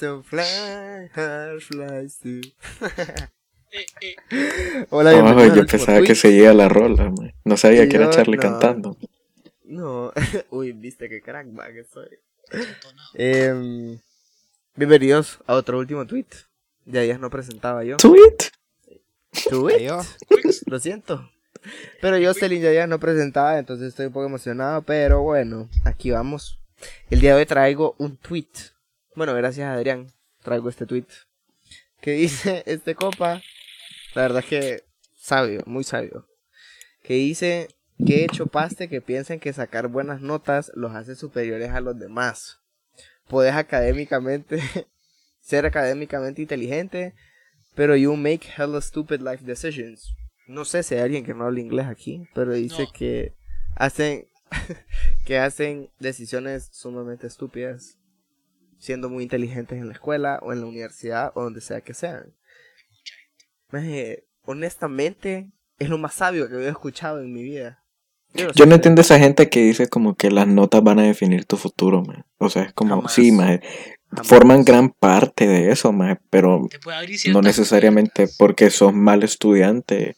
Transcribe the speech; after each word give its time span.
so 0.00 0.22
fly, 0.22 1.10
hard 1.14 1.60
flies 1.60 2.18
too. 2.18 2.40
Eh, 3.70 3.86
eh. 4.00 4.86
Hola, 4.88 5.10
Oh, 5.10 5.22
bienvenidos 5.22 5.56
yo 5.56 5.66
pensaba 5.66 5.98
que 5.98 6.06
tweet. 6.06 6.16
seguía 6.16 6.54
la 6.54 6.70
rola, 6.70 7.04
man. 7.10 7.34
No 7.44 7.58
sabía 7.58 7.86
que 7.86 7.96
era 7.96 8.08
Charlie 8.08 8.38
no. 8.38 8.42
cantando. 8.42 8.96
No, 9.64 10.10
uy, 10.50 10.72
viste 10.72 11.08
que 11.10 11.20
crack 11.20 11.46
que 11.72 11.84
soy. 11.84 12.08
Em, 13.14 14.00
bienvenidos 14.74 15.38
a 15.46 15.54
otro 15.54 15.78
último 15.78 16.06
tweet. 16.06 16.26
Ya 16.86 17.02
días 17.02 17.20
no 17.20 17.28
presentaba 17.28 17.84
yo. 17.84 17.98
Tweet. 17.98 18.38
Tweet. 19.50 19.86
Lo 20.66 20.80
siento. 20.80 21.30
Pero 22.00 22.16
yo, 22.16 22.32
Celin, 22.32 22.62
ya 22.62 22.70
días 22.70 22.88
no 22.88 22.98
presentaba, 22.98 23.58
entonces 23.58 23.88
estoy 23.88 24.06
un 24.06 24.12
poco 24.12 24.26
emocionado. 24.26 24.80
Pero 24.80 25.20
bueno, 25.20 25.68
aquí 25.84 26.10
vamos. 26.10 26.58
El 27.10 27.20
día 27.20 27.34
de 27.34 27.40
hoy 27.42 27.46
traigo 27.46 27.94
un 27.98 28.16
tweet. 28.16 28.48
Bueno, 29.14 29.34
gracias 29.34 29.66
a 29.66 29.74
Adrián, 29.74 30.06
traigo 30.42 30.68
este 30.68 30.86
tweet. 30.86 31.06
Que 32.00 32.12
dice 32.12 32.62
este 32.66 32.94
copa. 32.94 33.42
La 34.14 34.22
verdad 34.22 34.40
es 34.40 34.46
que 34.46 34.84
sabio, 35.16 35.62
muy 35.66 35.84
sabio. 35.84 36.26
Que 37.02 37.14
dice 37.14 37.68
que 38.06 38.20
he 38.20 38.24
hecho 38.24 38.46
paste 38.46 38.88
que 38.88 39.00
piensen 39.00 39.40
que 39.40 39.52
sacar 39.52 39.88
buenas 39.88 40.20
notas 40.20 40.70
los 40.74 40.94
hace 40.94 41.14
superiores 41.16 41.70
a 41.70 41.80
los 41.80 41.98
demás. 41.98 42.58
Puedes 43.28 43.54
académicamente 43.54 44.60
ser 45.40 45.66
académicamente 45.66 46.42
inteligente, 46.42 47.14
pero 47.74 47.96
you 47.96 48.16
make 48.16 48.48
hella 48.56 48.80
stupid 48.80 49.20
life 49.20 49.44
decisions. 49.44 50.14
No 50.46 50.64
sé 50.64 50.82
si 50.82 50.94
hay 50.94 51.02
alguien 51.02 51.24
que 51.24 51.34
no 51.34 51.44
habla 51.44 51.60
inglés 51.60 51.86
aquí, 51.86 52.28
pero 52.34 52.52
dice 52.54 52.82
No. 52.84 52.92
que 52.92 53.34
hacen 53.76 54.26
que 55.24 55.38
hacen 55.38 55.90
decisiones 56.00 56.68
sumamente 56.72 57.28
estúpidas 57.28 57.98
siendo 58.80 59.08
muy 59.08 59.22
inteligentes 59.22 59.78
en 59.78 59.86
la 59.86 59.92
escuela 59.92 60.40
o 60.42 60.52
en 60.52 60.60
la 60.60 60.66
universidad 60.66 61.32
o 61.34 61.44
donde 61.44 61.60
sea 61.60 61.82
que 61.82 61.94
sean. 61.94 62.34
Maje, 63.70 64.26
honestamente, 64.42 65.52
es 65.78 65.88
lo 65.88 65.98
más 65.98 66.14
sabio 66.14 66.48
que 66.48 66.56
he 66.56 66.68
escuchado 66.68 67.20
en 67.20 67.32
mi 67.32 67.44
vida. 67.44 67.84
Yo 68.54 68.66
no 68.66 68.76
entiendo 68.76 69.00
esa 69.00 69.18
gente 69.18 69.48
que 69.48 69.60
dice 69.62 69.88
como 69.88 70.16
que 70.16 70.30
las 70.30 70.46
notas 70.46 70.82
van 70.82 70.98
a 70.98 71.02
definir 71.02 71.44
tu 71.44 71.56
futuro, 71.56 72.02
man. 72.02 72.24
O 72.38 72.48
sea, 72.48 72.62
es 72.62 72.72
como, 72.72 72.96
Jamás. 72.96 73.12
sí. 73.12 73.30
Jamás. 73.30 73.60
Forman 74.24 74.64
gran 74.64 74.90
parte 74.90 75.46
de 75.46 75.70
eso. 75.70 75.94
Pero 76.30 76.68
no 77.32 77.42
necesariamente 77.42 78.28
porque 78.38 78.70
sos 78.70 78.92
mal 78.92 79.22
estudiante 79.22 80.16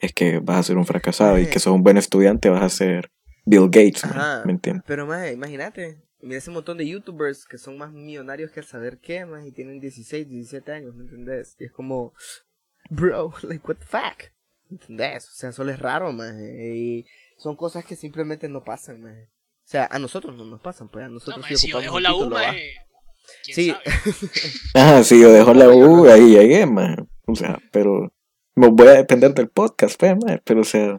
es 0.00 0.12
que 0.12 0.38
vas 0.38 0.58
a 0.58 0.62
ser 0.62 0.76
un 0.76 0.86
fracasado. 0.86 1.36
Y 1.38 1.42
Maje. 1.42 1.52
que 1.52 1.58
sos 1.60 1.74
un 1.74 1.82
buen 1.82 1.96
estudiante 1.96 2.48
vas 2.48 2.62
a 2.62 2.68
ser 2.68 3.10
Bill 3.44 3.66
Gates, 3.66 4.02
¿Me 4.44 4.52
entiendes? 4.52 4.84
Pero 4.86 5.06
más, 5.06 5.30
imagínate, 5.32 5.98
mira 6.20 6.38
ese 6.38 6.50
montón 6.50 6.78
de 6.78 6.88
youtubers 6.88 7.44
que 7.44 7.58
son 7.58 7.78
más 7.78 7.92
millonarios 7.92 8.50
que 8.50 8.60
el 8.60 8.66
saber 8.66 8.98
qué, 8.98 9.24
más 9.24 9.46
y 9.46 9.52
tienen 9.52 9.80
16, 9.80 10.28
17 10.28 10.72
años, 10.72 10.94
¿me 10.94 11.04
entendés? 11.04 11.56
Y 11.58 11.64
es 11.64 11.72
como, 11.72 12.12
bro, 12.90 13.32
like 13.42 13.66
what 13.66 13.76
the 13.76 13.86
fuck, 13.86 14.30
¿me 14.68 14.76
entendés? 14.76 15.28
O 15.28 15.32
sea, 15.32 15.52
solo 15.52 15.70
es 15.70 15.78
raro, 15.78 16.12
más, 16.12 16.34
y 16.40 17.06
son 17.36 17.56
cosas 17.56 17.84
que 17.84 17.96
simplemente 17.96 18.48
no 18.48 18.64
pasan, 18.64 19.00
más. 19.00 19.16
O 19.16 19.70
sea, 19.70 19.86
a 19.90 19.98
nosotros 19.98 20.34
no 20.34 20.44
nos 20.44 20.60
pasan, 20.60 20.88
pues 20.88 21.04
a 21.04 21.08
No, 21.08 21.14
nosotros 21.14 21.42
maje, 21.42 21.56
sí 21.56 21.66
si 21.66 21.72
yo 21.72 21.80
dejo 21.80 21.96
un 21.96 22.02
la 22.02 22.14
U, 22.14 22.30
¿quién 23.44 23.54
Sí? 23.54 23.74
Ajá, 24.74 25.04
sí, 25.04 25.20
yo 25.20 25.30
dejo 25.30 25.52
la 25.52 25.66
No, 25.66 25.76
U, 25.76 26.06
no. 26.06 26.12
ahí 26.12 26.30
llegué, 26.30 26.64
man. 26.64 27.08
O 27.26 27.34
sea, 27.34 27.58
pero 27.70 28.10
voy 28.54 28.88
a 28.88 28.92
depender 28.92 29.34
del 29.34 29.50
podcast, 29.50 30.00
pues, 30.00 30.16
man. 30.16 30.40
Pero, 30.44 30.62
o 30.62 30.64
sea, 30.64 30.98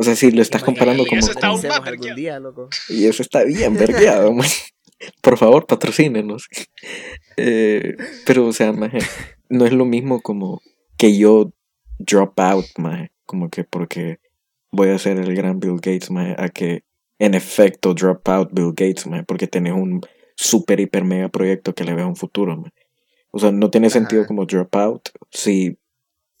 o 0.00 0.02
sea, 0.02 0.16
si 0.16 0.30
lo 0.30 0.40
estás 0.40 0.62
comparando 0.62 1.04
como... 1.04 1.18
eso 1.18 1.30
está 1.32 1.48
aún 1.48 1.56
Comencemos 1.58 1.80
más 1.80 1.88
algún 1.88 2.14
día, 2.14 2.40
loco. 2.40 2.70
Y 2.88 3.04
eso 3.04 3.22
está 3.22 3.44
bien, 3.44 3.74
vergueado, 3.78 4.32
man. 4.32 4.48
Por 5.20 5.36
favor, 5.36 5.66
patrocínenos. 5.66 6.48
Eh, 7.36 7.96
pero, 8.24 8.46
o 8.46 8.52
sea, 8.54 8.72
maje, 8.72 9.00
no 9.50 9.66
es 9.66 9.74
lo 9.74 9.84
mismo 9.84 10.22
como 10.22 10.62
que 10.96 11.18
yo 11.18 11.52
drop 11.98 12.40
out, 12.40 12.64
maje, 12.78 13.12
como 13.26 13.50
que 13.50 13.64
porque 13.64 14.20
voy 14.72 14.88
a 14.88 14.98
ser 14.98 15.18
el 15.18 15.34
gran 15.34 15.60
Bill 15.60 15.76
Gates, 15.76 16.10
maje, 16.10 16.34
a 16.38 16.48
que 16.48 16.84
en 17.18 17.34
efecto 17.34 17.92
drop 17.92 18.26
out 18.26 18.48
Bill 18.52 18.70
Gates, 18.70 19.06
maje, 19.06 19.24
porque 19.24 19.48
tenés 19.48 19.74
un 19.74 20.00
super, 20.34 20.80
hiper, 20.80 21.04
mega 21.04 21.28
proyecto 21.28 21.74
que 21.74 21.84
le 21.84 21.92
vea 21.92 22.06
un 22.06 22.16
futuro, 22.16 22.56
maje. 22.56 22.72
O 23.32 23.38
sea, 23.38 23.52
no 23.52 23.70
tiene 23.70 23.90
sentido 23.90 24.22
Ajá. 24.22 24.28
como 24.28 24.46
drop 24.46 24.74
out 24.76 25.10
si, 25.30 25.76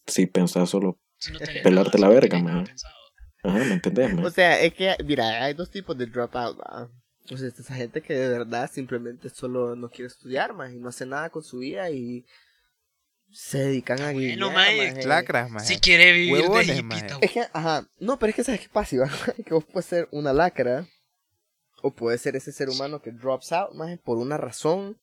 si 0.06 0.24
pensás 0.24 0.70
solo, 0.70 0.98
Si 1.18 1.30
no 1.30 1.38
tenés 1.40 1.62
Pelarte 1.62 1.98
nada, 1.98 2.08
la 2.08 2.14
verga, 2.14 2.38
maje. 2.38 2.66
pensado. 2.68 2.99
Ajá, 3.42 3.58
¿me 3.58 3.72
entendés, 3.74 4.14
maje? 4.14 4.26
O 4.26 4.30
sea, 4.30 4.60
es 4.60 4.74
que, 4.74 4.96
mira, 5.04 5.44
hay 5.44 5.54
dos 5.54 5.70
tipos 5.70 5.96
de 5.96 6.06
dropout, 6.06 6.58
¿va? 6.60 6.88
O 7.32 7.36
sea, 7.36 7.46
esta 7.48 7.74
gente 7.74 8.00
que 8.02 8.14
de 8.14 8.28
verdad 8.28 8.68
simplemente 8.72 9.28
solo 9.30 9.76
no 9.76 9.88
quiere 9.88 10.06
estudiar 10.08 10.52
más 10.52 10.72
y 10.72 10.78
no 10.78 10.88
hace 10.88 11.06
nada 11.06 11.30
con 11.30 11.42
su 11.44 11.58
vida 11.58 11.88
y 11.90 12.24
se 13.30 13.58
dedican 13.58 14.00
a 14.00 14.10
Bueno, 14.12 14.18
guiñar, 14.48 14.52
mae, 14.54 14.92
maje. 14.94 15.06
lacras, 15.06 15.50
maje. 15.50 15.66
Si 15.66 15.78
quiere 15.78 16.12
vivir 16.12 16.32
Huevones, 16.42 16.66
de 16.76 16.82
maje. 16.82 17.00
hipita, 17.06 17.18
Es 17.20 17.30
que, 17.30 17.46
ajá, 17.52 17.86
no, 18.00 18.18
pero 18.18 18.30
es 18.30 18.36
que 18.36 18.42
sabes 18.44 18.60
qué 18.60 18.68
pasa, 18.68 18.96
Iván? 18.96 19.10
que 19.46 19.54
vos 19.54 19.64
puedes 19.64 19.86
ser 19.86 20.08
una 20.10 20.32
lacra 20.32 20.86
o 21.82 21.92
puedes 21.94 22.20
ser 22.20 22.34
ese 22.34 22.50
ser 22.52 22.68
humano 22.68 23.00
que 23.00 23.12
drops 23.12 23.52
out, 23.52 23.72
más 23.74 23.96
por 24.00 24.18
una 24.18 24.36
razón 24.36 24.98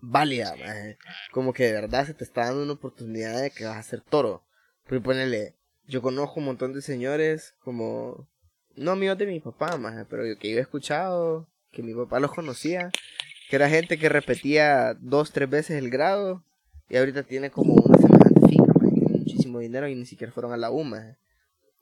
válida, 0.00 0.54
maje. 0.56 0.96
Como 1.32 1.52
que 1.52 1.64
de 1.64 1.72
verdad 1.72 2.06
se 2.06 2.14
te 2.14 2.22
está 2.22 2.44
dando 2.44 2.62
una 2.62 2.74
oportunidad 2.74 3.42
de 3.42 3.50
que 3.50 3.64
vas 3.64 3.78
a 3.78 3.82
ser 3.82 4.00
toro. 4.00 4.44
Pero 4.86 5.02
ponele, 5.02 5.56
yo 5.86 6.02
conozco 6.02 6.40
un 6.40 6.46
montón 6.46 6.72
de 6.72 6.82
señores 6.82 7.54
como, 7.60 8.26
no 8.76 8.92
amigos 8.92 9.18
de 9.18 9.26
mi 9.26 9.40
papá, 9.40 9.76
maje, 9.76 10.04
pero 10.08 10.26
yo- 10.26 10.38
que 10.38 10.50
yo 10.50 10.58
he 10.58 10.60
escuchado, 10.60 11.48
que 11.70 11.82
mi 11.82 11.94
papá 11.94 12.20
los 12.20 12.32
conocía, 12.32 12.90
que 13.50 13.56
era 13.56 13.68
gente 13.68 13.98
que 13.98 14.08
repetía 14.08 14.94
dos, 15.00 15.32
tres 15.32 15.48
veces 15.50 15.76
el 15.82 15.90
grado 15.90 16.42
y 16.88 16.96
ahorita 16.96 17.22
tiene 17.24 17.50
como 17.50 17.74
una 17.74 17.98
semejante 17.98 18.40
finca, 18.48 18.72
tiene 18.80 19.18
muchísimo 19.18 19.58
dinero 19.58 19.88
y 19.88 19.94
ni 19.94 20.06
siquiera 20.06 20.32
fueron 20.32 20.52
a 20.52 20.56
la 20.56 20.70
U, 20.70 20.84
maje. 20.84 21.16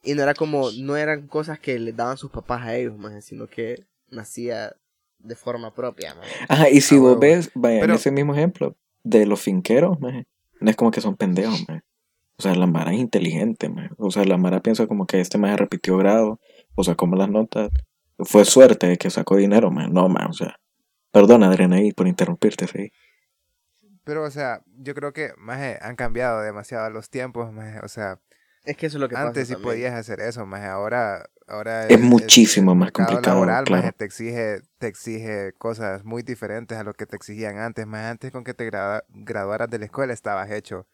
Y 0.05 0.15
no 0.15 0.23
era 0.25 0.35
como, 0.35 0.71
no 0.73 0.97
eran 0.97 1.29
cosas 1.29 1.61
que 1.61 1.79
les 1.79 1.95
daban 1.95 2.17
sus 2.19 2.31
papás 2.31 2.63
a 2.63 2.75
ellos, 2.75 2.99
maje, 2.99 3.23
sino 3.23 3.47
que 3.47 3.85
nacía 4.11 4.75
de 5.19 5.37
forma 5.37 5.73
propia, 5.73 6.15
maje. 6.17 6.31
Ajá, 6.49 6.69
y 6.69 6.81
si 6.81 6.97
Ah, 6.97 7.01
vos 7.01 7.21
ves, 7.21 7.51
vaya, 7.55 7.81
Pero- 7.81 7.93
en 7.93 7.99
ese 7.99 8.11
mismo 8.11 8.35
ejemplo, 8.35 8.77
de 9.05 9.27
los 9.27 9.41
finqueros, 9.41 10.01
maje, 10.01 10.27
no 10.61 10.71
es 10.71 10.77
como 10.77 10.91
que 10.91 11.01
son 11.01 11.17
pendejos, 11.17 11.65
maje. 11.69 11.83
O 12.43 12.49
sea, 12.51 12.57
la 12.57 12.67
Mara 12.67 12.93
es 12.93 12.99
inteligente, 12.99 13.69
maje. 13.69 13.91
O 13.99 14.11
sea, 14.11 14.25
la 14.25 14.37
Mara 14.37 14.61
piensa 14.61 14.89
como 14.89 15.07
que 15.07 15.21
este 15.21 15.39
maje 15.39 15.57
repitió 15.57 15.97
grado, 15.97 16.41
o 16.75 16.83
sea, 16.83 16.97
como 16.97 17.15
las 17.15 17.29
notas. 17.31 17.71
Fue 18.19 18.45
suerte 18.45 18.89
de 18.89 18.99
que 18.99 19.11
sacó 19.11 19.37
dinero, 19.37 19.71
maje. 19.71 19.89
No, 19.91 20.09
maje, 20.09 20.27
o 20.29 20.33
sea. 20.33 20.57
Perdona, 21.13 21.47
Adriana, 21.47 21.77
ahí 21.77 21.93
por 21.93 22.09
interrumpirte, 22.09 22.67
sí. 22.67 22.91
Pero, 24.05 24.25
o 24.25 24.31
sea, 24.31 24.63
yo 24.79 24.95
creo 24.95 25.13
que, 25.13 25.31
maje, 25.39 25.79
han 25.81 25.95
cambiado 25.95 26.41
demasiado 26.41 26.91
los 26.91 27.11
tiempos, 27.11 27.53
maje. 27.53 27.79
O 27.85 27.89
sea, 27.89 28.19
Es 28.65 28.77
que 28.77 28.87
eso 28.87 28.97
es 28.97 29.01
lo 29.01 29.09
que 29.09 29.15
pasa 29.15 29.29
antes 29.29 29.47
sí 29.49 29.55
también. 29.55 29.71
podías 29.71 29.95
hacer 29.95 30.19
eso, 30.21 30.45
maje. 30.47 30.67
Ahora, 30.67 31.25
ahora 31.47 31.87
Es 31.87 32.01
muchísimo 32.01 32.73
el 32.73 32.79
más 32.79 32.91
complicado, 32.93 33.37
laboral, 33.37 33.65
claro. 33.65 33.83
maje, 33.83 33.93
te 33.97 34.05
exige, 34.05 34.63
te 34.79 34.87
exige 34.89 35.53
cosas 35.59 36.05
muy 36.05 36.23
diferentes 36.23 36.77
a 36.79 36.83
lo 36.83 36.95
que 36.95 37.07
te 37.07 37.15
exigían 37.17 37.59
antes. 37.59 37.87
Más 37.87 38.05
antes 38.11 38.33
con 38.33 38.43
que 38.43 38.55
te 38.55 38.65
grada- 38.65 39.05
graduaras 39.09 39.71
de 39.71 39.79
la 39.79 39.85
escuela 39.85 40.13
estabas 40.13 40.51
hecho. 40.51 40.87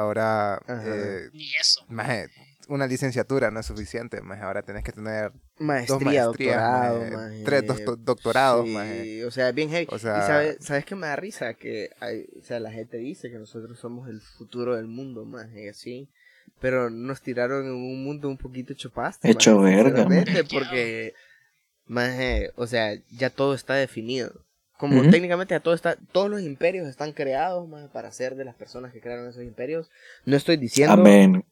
Ahora, 0.00 0.60
eh, 0.68 1.28
Ni 1.32 1.50
eso. 1.60 1.84
maje, 1.88 2.28
una 2.68 2.86
licenciatura 2.86 3.50
no 3.50 3.60
es 3.60 3.66
suficiente, 3.66 4.20
maje. 4.22 4.42
Ahora 4.42 4.62
tenés 4.62 4.82
que 4.84 4.92
tener 4.92 5.32
dos 5.32 5.40
Maestría, 5.58 5.98
maestrías, 5.98 6.26
doctorado, 6.26 6.98
maje, 7.00 7.10
maje. 7.16 7.42
tres 7.44 7.66
docto- 7.66 7.96
doctorados, 7.96 8.66
Sí, 8.66 8.72
maje. 8.72 9.24
o 9.24 9.30
sea, 9.30 9.48
es 9.50 9.54
bien 9.54 9.70
heavy. 9.70 9.86
O 9.90 9.96
y 9.96 9.98
sea- 9.98 10.26
sabes, 10.26 10.56
¿sabes 10.60 10.84
qué 10.84 10.94
me 10.94 11.06
da 11.06 11.16
risa? 11.16 11.54
Que 11.54 11.90
hay, 12.00 12.26
o 12.40 12.44
sea, 12.44 12.60
la 12.60 12.70
gente 12.72 12.96
dice 12.96 13.30
que 13.30 13.38
nosotros 13.38 13.78
somos 13.78 14.08
el 14.08 14.20
futuro 14.20 14.76
del 14.76 14.86
mundo, 14.86 15.24
más 15.24 15.48
y 15.54 15.68
así. 15.68 16.08
Pero 16.60 16.90
nos 16.90 17.22
tiraron 17.22 17.64
en 17.66 17.72
un 17.72 18.04
mundo 18.04 18.28
un 18.28 18.36
poquito 18.38 18.72
hecho 18.72 18.90
pasta. 18.90 19.28
Hecho 19.28 19.58
maje, 19.60 19.76
verga. 19.82 20.06
Porque, 20.52 21.14
maje, 21.86 22.52
o 22.56 22.66
sea, 22.66 22.94
ya 23.10 23.30
todo 23.30 23.54
está 23.54 23.74
definido. 23.74 24.44
Como 24.80 25.02
técnicamente 25.10 25.54
ya 25.54 25.60
todo 25.60 25.74
está, 25.74 25.96
todos 26.10 26.30
los 26.30 26.40
imperios 26.40 26.88
están 26.88 27.12
creados, 27.12 27.68
para 27.92 28.10
ser 28.12 28.34
de 28.34 28.44
las 28.44 28.54
personas 28.54 28.92
que 28.92 29.00
crearon 29.00 29.28
esos 29.28 29.42
imperios. 29.42 29.90
No 30.24 30.36
estoy 30.36 30.56
diciendo 30.56 30.94
Amén. 30.94 31.44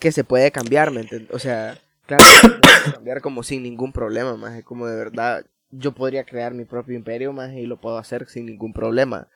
que 0.00 0.10
se 0.12 0.24
puede 0.24 0.50
cambiar, 0.50 0.90
¿me 0.90 1.02
entiendes? 1.02 1.30
O 1.32 1.38
sea, 1.38 1.78
claro, 2.06 2.24
se 2.24 2.48
puede 2.48 2.92
cambiar 2.94 3.20
como 3.20 3.42
sin 3.42 3.62
ningún 3.62 3.92
problema, 3.92 4.36
más 4.36 4.62
como 4.64 4.86
de 4.86 4.96
verdad, 4.96 5.44
yo 5.70 5.92
podría 5.92 6.24
crear 6.24 6.54
mi 6.54 6.64
propio 6.64 6.96
imperio, 6.96 7.32
más 7.32 7.52
y 7.52 7.66
lo 7.66 7.76
puedo 7.80 7.98
hacer 7.98 8.26
sin 8.28 8.46
ningún 8.46 8.72
problema. 8.72 9.28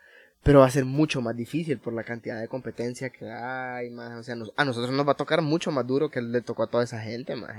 Pero 0.42 0.60
va 0.60 0.66
a 0.66 0.70
ser 0.70 0.84
mucho 0.84 1.22
más 1.22 1.36
difícil 1.36 1.78
por 1.78 1.92
la 1.94 2.04
cantidad 2.04 2.38
de 2.40 2.48
competencia 2.48 3.08
que 3.10 3.30
hay, 3.30 3.88
más, 3.90 4.18
o 4.18 4.22
sea, 4.22 4.34
nos- 4.34 4.52
a 4.56 4.64
nosotros 4.64 4.92
nos 4.92 5.06
va 5.06 5.12
a 5.12 5.16
tocar 5.16 5.40
mucho 5.42 5.70
más 5.70 5.86
duro 5.86 6.10
que 6.10 6.20
le 6.20 6.40
tocó 6.42 6.64
a 6.64 6.66
toda 6.70 6.84
esa 6.84 7.00
gente, 7.00 7.34
más. 7.36 7.56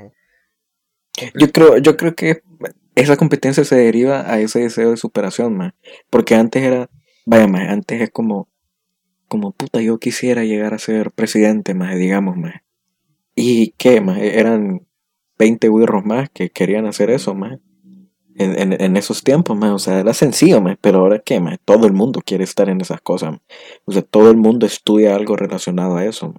Yo 1.36 1.52
creo, 1.52 1.78
yo 1.78 1.98
creo 1.98 2.16
que 2.16 2.44
esa 2.96 3.18
competencia 3.18 3.64
se 3.64 3.76
deriva 3.76 4.32
a 4.32 4.40
ese 4.40 4.62
deseo 4.62 4.92
de 4.92 4.98
superación, 4.98 5.56
man. 5.56 5.76
Porque 6.10 6.36
antes 6.36 6.64
era, 6.64 6.90
vaya, 7.26 7.48
man, 7.48 7.70
antes 7.70 8.02
es 8.02 8.10
como, 8.10 8.50
como 9.28 9.52
puta, 9.52 9.82
yo 9.82 10.00
quisiera 10.00 10.44
llegar 10.44 10.74
a 10.74 10.80
ser 10.80 11.12
presidente, 11.12 11.74
más, 11.74 11.96
digamos, 11.98 12.38
más. 12.38 12.56
¿Y 13.36 13.72
qué, 13.78 14.02
más? 14.02 14.20
Eran 14.20 14.86
20 15.38 15.70
birros 15.70 16.06
más 16.06 16.30
que 16.30 16.50
querían 16.50 16.86
hacer 16.86 17.10
eso, 17.10 17.36
más. 17.36 17.60
En, 18.38 18.74
en, 18.82 18.98
esos 18.98 19.24
tiempos, 19.24 19.58
maje, 19.58 19.72
o 19.72 19.80
sea, 19.80 20.00
era 20.00 20.14
sencillo, 20.14 20.60
maje, 20.60 20.78
pero 20.82 21.00
ahora 21.00 21.20
qué, 21.20 21.40
maje, 21.40 21.58
todo 21.64 21.88
el 21.88 21.94
mundo 21.94 22.22
quiere 22.26 22.44
estar 22.44 22.68
en 22.68 22.82
esas 22.82 23.00
cosas. 23.00 23.38
O 23.86 23.94
sea, 23.94 24.02
todo 24.02 24.30
el 24.30 24.36
mundo 24.36 24.66
estudia 24.66 25.16
algo 25.16 25.38
relacionado 25.38 25.96
a 25.96 26.04
eso. 26.04 26.34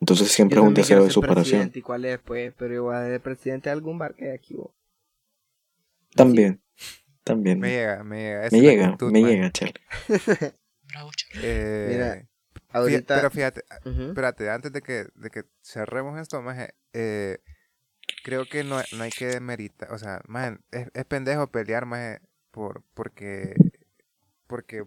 Entonces 0.00 0.30
siempre 0.32 0.58
es 0.58 0.62
un 0.66 0.74
deseo 0.74 1.04
de 1.04 1.10
superación. 1.10 1.44
presidente, 1.44 1.78
¿Y 1.78 1.82
cuál 1.82 2.04
es, 2.06 2.18
pues? 2.18 2.52
Pero 2.58 2.74
igual 2.74 3.10
de 3.10 3.20
presidente 3.20 3.68
de 3.68 3.72
algún 3.72 3.98
bar 3.98 4.14
que 4.14 4.26
hay 4.26 4.30
aquí, 4.30 4.54
vos. 4.54 4.70
También, 6.14 6.60
también. 7.24 7.60
Me 7.60 7.68
Me, 7.68 7.74
llega, 7.74 8.04
me 8.04 8.18
llega. 8.18 8.46
esa 8.46 8.56
es 8.56 8.62
la 8.62 8.70
llega, 8.70 8.86
actitud, 8.86 9.12
me 9.12 9.20
maje. 9.20 9.34
llega, 9.34 9.50
chale. 9.52 9.74
Eh, 11.42 11.86
Mira, 11.92 12.28
Ahorita. 12.72 13.14
Pero 13.16 13.30
fíjate, 13.30 13.64
Ujú. 13.84 14.02
espérate, 14.08 14.50
antes 14.50 14.72
de 14.72 14.82
que, 14.82 15.06
de 15.14 15.30
que 15.30 15.44
cerremos 15.62 16.18
esto, 16.20 16.40
maje, 16.42 16.74
eh, 16.92 17.38
creo 18.24 18.46
que 18.46 18.64
no, 18.64 18.80
no 18.96 19.04
hay 19.04 19.10
que 19.10 19.26
demeritar, 19.26 19.92
o 19.92 19.98
sea, 19.98 20.20
maje, 20.26 20.58
es, 20.72 20.88
es 20.94 21.04
pendejo 21.04 21.48
pelear, 21.50 21.86
maje, 21.86 22.20
por, 22.50 22.82
porque, 22.94 23.54
porque 24.46 24.84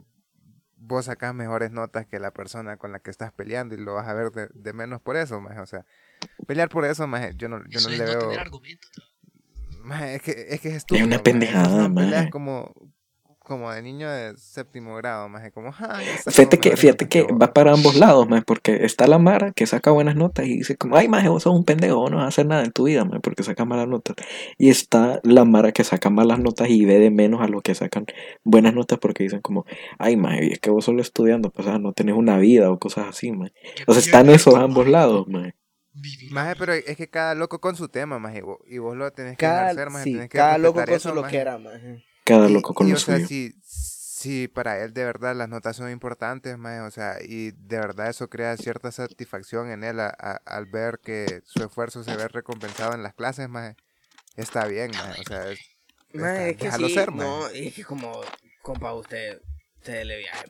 vos 0.85 1.05
sacás 1.05 1.33
mejores 1.33 1.71
notas 1.71 2.05
que 2.05 2.19
la 2.19 2.31
persona 2.31 2.77
con 2.77 2.91
la 2.91 2.99
que 2.99 3.09
estás 3.09 3.31
peleando 3.31 3.73
y 3.75 3.77
lo 3.77 3.93
vas 3.93 4.07
a 4.07 4.13
ver 4.13 4.31
de, 4.31 4.49
de 4.53 4.73
menos 4.73 5.01
por 5.01 5.15
eso, 5.15 5.39
maje, 5.39 5.59
o 5.59 5.65
sea, 5.65 5.85
pelear 6.45 6.69
por 6.69 6.85
eso, 6.85 7.07
maje, 7.07 7.33
yo 7.35 7.47
no, 7.49 7.59
yo 7.67 7.79
Eso 7.79 7.89
no 7.89 7.93
es 7.95 7.99
le 7.99 8.05
no 8.05 8.11
veo... 8.11 8.29
tener. 8.29 8.51
Maje, 9.81 10.15
es 10.15 10.21
que 10.21 10.31
es, 10.49 10.61
que 10.61 10.69
es 10.69 10.75
estúpido. 10.75 11.05
una 11.05 11.15
maje. 11.17 11.23
pendejada, 11.23 11.89
peleas 11.93 12.21
maje. 12.21 12.29
como, 12.29 12.73
como 13.43 13.71
de 13.71 13.81
niño 13.81 14.09
de 14.09 14.35
séptimo 14.37 14.95
grado, 14.95 15.27
maje, 15.29 15.51
como, 15.51 15.73
ay, 15.77 16.05
saco 16.17 16.31
Fíjate 16.31 16.59
que, 16.59 16.77
fíjate 16.77 17.07
que 17.09 17.23
vos". 17.23 17.33
va 17.41 17.53
para 17.53 17.73
ambos 17.73 17.95
lados, 17.95 18.27
maje, 18.27 18.41
porque 18.43 18.85
está 18.85 19.05
la 19.05 19.19
Mara 19.19 19.51
que 19.51 19.67
saca 19.67 19.91
buenas 19.91 20.15
notas 20.15 20.45
y 20.47 20.57
dice 20.57 20.77
como, 20.77 20.95
ay, 20.95 21.07
maje, 21.09 21.27
vos 21.29 21.43
sos 21.43 21.53
un 21.53 21.65
pendejo, 21.65 21.97
vos 21.97 22.09
no 22.09 22.17
vas 22.17 22.25
a 22.25 22.29
hacer 22.29 22.45
nada 22.45 22.63
en 22.63 22.71
tu 22.71 22.85
vida, 22.85 23.03
maje, 23.05 23.19
porque 23.19 23.43
sacas 23.43 23.67
malas 23.67 23.87
notas. 23.87 24.15
Y 24.57 24.69
está 24.69 25.19
la 25.23 25.45
Mara 25.45 25.71
que 25.73 25.83
saca 25.83 26.09
malas 26.09 26.39
notas 26.39 26.69
y 26.69 26.85
ve 26.85 26.99
de 26.99 27.11
menos 27.11 27.41
a 27.41 27.47
los 27.47 27.61
que 27.61 27.75
sacan 27.75 28.05
buenas 28.43 28.73
notas 28.73 28.97
porque 28.99 29.23
dicen 29.23 29.41
como, 29.41 29.65
ay, 29.99 30.15
maje, 30.17 30.53
es 30.53 30.59
que 30.59 30.69
vos 30.69 30.85
solo 30.85 31.01
estudiando, 31.01 31.49
pues 31.51 31.67
ah, 31.67 31.77
no 31.79 31.93
tenés 31.93 32.15
una 32.15 32.37
vida 32.37 32.71
o 32.71 32.79
cosas 32.79 33.07
así, 33.09 33.31
maje. 33.31 33.53
Yo- 33.75 33.83
O 33.87 33.93
sea, 33.93 33.99
están 34.01 34.29
esos 34.29 34.55
ambos 34.55 34.87
lados, 34.87 35.27
maje. 35.27 35.53
Maje, 36.31 36.55
pero 36.57 36.73
es 36.73 36.97
que 36.97 37.07
cada 37.07 37.35
loco 37.35 37.59
con 37.59 37.75
su 37.75 37.87
tema, 37.87 38.17
maje, 38.17 38.39
y 38.39 38.41
vos, 38.41 38.57
y 38.65 38.77
vos 38.79 38.95
lo 38.95 39.11
tenés 39.11 39.33
que 39.37 39.45
Cada, 39.45 39.63
ejercer, 39.65 39.89
maje, 39.91 40.03
sí, 40.05 40.13
tenés 40.13 40.29
que 40.29 40.37
cada 40.39 40.57
loco 40.57 40.79
respetar 40.79 40.87
con 40.87 40.95
eso, 40.95 41.09
su 41.09 41.15
loquera, 41.15 41.57
maje. 41.59 42.03
Cada 42.25 42.49
Y- 42.49 42.53
loco 42.53 42.73
con 42.73 42.87
y, 42.87 42.91
lo 42.91 42.97
o 42.97 42.99
sea, 42.99 43.19
si, 43.25 43.53
si 43.63 44.47
para 44.47 44.81
él 44.83 44.93
de 44.93 45.03
verdad 45.03 45.35
las 45.35 45.49
notas 45.49 45.75
son 45.75 45.91
importantes, 45.91 46.57
maje, 46.57 46.79
o 46.81 46.91
sea, 46.91 47.17
y 47.21 47.51
de 47.51 47.77
verdad 47.79 48.09
eso 48.09 48.29
crea 48.29 48.55
cierta 48.57 48.91
satisfacción 48.91 49.69
en 49.71 49.83
él 49.83 49.99
a- 49.99 50.15
a- 50.17 50.41
al 50.45 50.65
ver 50.65 50.99
que 51.03 51.41
su 51.45 51.63
esfuerzo 51.63 52.03
se 52.03 52.15
ve 52.15 52.27
recompensado 52.29 52.93
en 52.93 53.03
las 53.03 53.13
clases, 53.13 53.49
maje, 53.49 53.75
está 54.37 54.65
bien, 54.67 54.91
maje, 54.91 55.21
o 55.21 55.23
sea, 55.23 55.49
es- 55.51 55.59
Maje, 56.13 56.31
está- 56.33 56.47
es 56.49 56.57
que 56.57 56.63
déjalo 56.65 56.87
sí, 56.87 56.93
ser, 56.93 57.11
no, 57.13 57.47
es 57.49 57.73
que 57.73 57.83
como, 57.83 58.21
compa, 58.61 58.93
usted, 58.93 59.41
usted 59.77 60.03
le 60.05 60.19
viaje, 60.19 60.45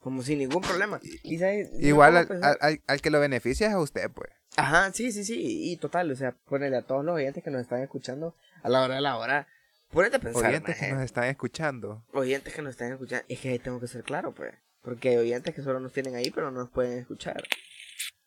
como 0.00 0.22
sin 0.22 0.38
ningún 0.38 0.62
problema. 0.62 0.98
Y, 1.22 1.38
Igual 1.86 2.16
al- 2.16 2.58
al- 2.60 2.82
al 2.86 3.00
que 3.02 3.10
lo 3.10 3.20
beneficia 3.20 3.68
es 3.68 3.74
a 3.74 3.78
usted, 3.78 4.10
pues. 4.10 4.30
Ajá, 4.56 4.90
sí, 4.92 5.12
sí, 5.12 5.22
sí, 5.24 5.70
y 5.70 5.76
total, 5.76 6.10
o 6.10 6.16
sea, 6.16 6.32
ponele 6.32 6.76
a 6.78 6.82
todos 6.82 7.04
los 7.04 7.14
oyentes 7.14 7.44
que 7.44 7.50
nos 7.50 7.60
están 7.60 7.82
escuchando 7.82 8.34
a 8.62 8.68
la 8.70 8.82
hora 8.82 8.94
de 8.96 9.00
la 9.02 9.16
hora, 9.18 9.46
ponete 9.90 10.16
a 10.16 10.18
pensar, 10.18 10.46
Oyentes 10.46 10.76
que 10.78 10.92
nos 10.92 11.02
están 11.04 11.24
escuchando. 11.24 12.04
oyentes 12.12 12.54
que 12.54 12.62
nos 12.62 12.70
están 12.70 12.92
escuchando, 12.92 13.24
es 13.28 13.38
que 13.40 13.48
ahí 13.50 13.58
tengo 13.58 13.80
que 13.80 13.86
ser 13.86 14.02
claro, 14.02 14.32
pues, 14.32 14.54
porque 14.82 15.10
hay 15.10 15.16
oyentes 15.16 15.54
que 15.54 15.62
solo 15.62 15.80
nos 15.80 15.92
tienen 15.92 16.14
ahí, 16.16 16.30
pero 16.30 16.50
no 16.50 16.60
nos 16.60 16.70
pueden 16.70 16.98
escuchar. 16.98 17.42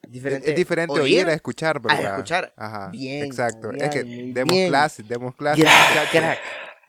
Es, 0.04 0.12
Diferente, 0.12 0.50
es 0.51 0.56
diferente 0.57 0.94
oír 1.00 1.19
oír 1.19 1.27
a 1.30 1.33
escuchar, 1.33 1.80
¿verdad? 1.81 2.15
escuchar. 2.18 2.54
Ajá. 2.57 2.89
Bien, 2.92 3.24
Exacto. 3.24 3.71
es 3.71 3.89
que 3.89 4.04
demos 4.04 4.54
bien. 4.54 4.68
clases, 4.69 5.07
demos 5.07 5.33
clases. 5.36 5.63
Crack, 5.63 6.12
crack. 6.12 6.39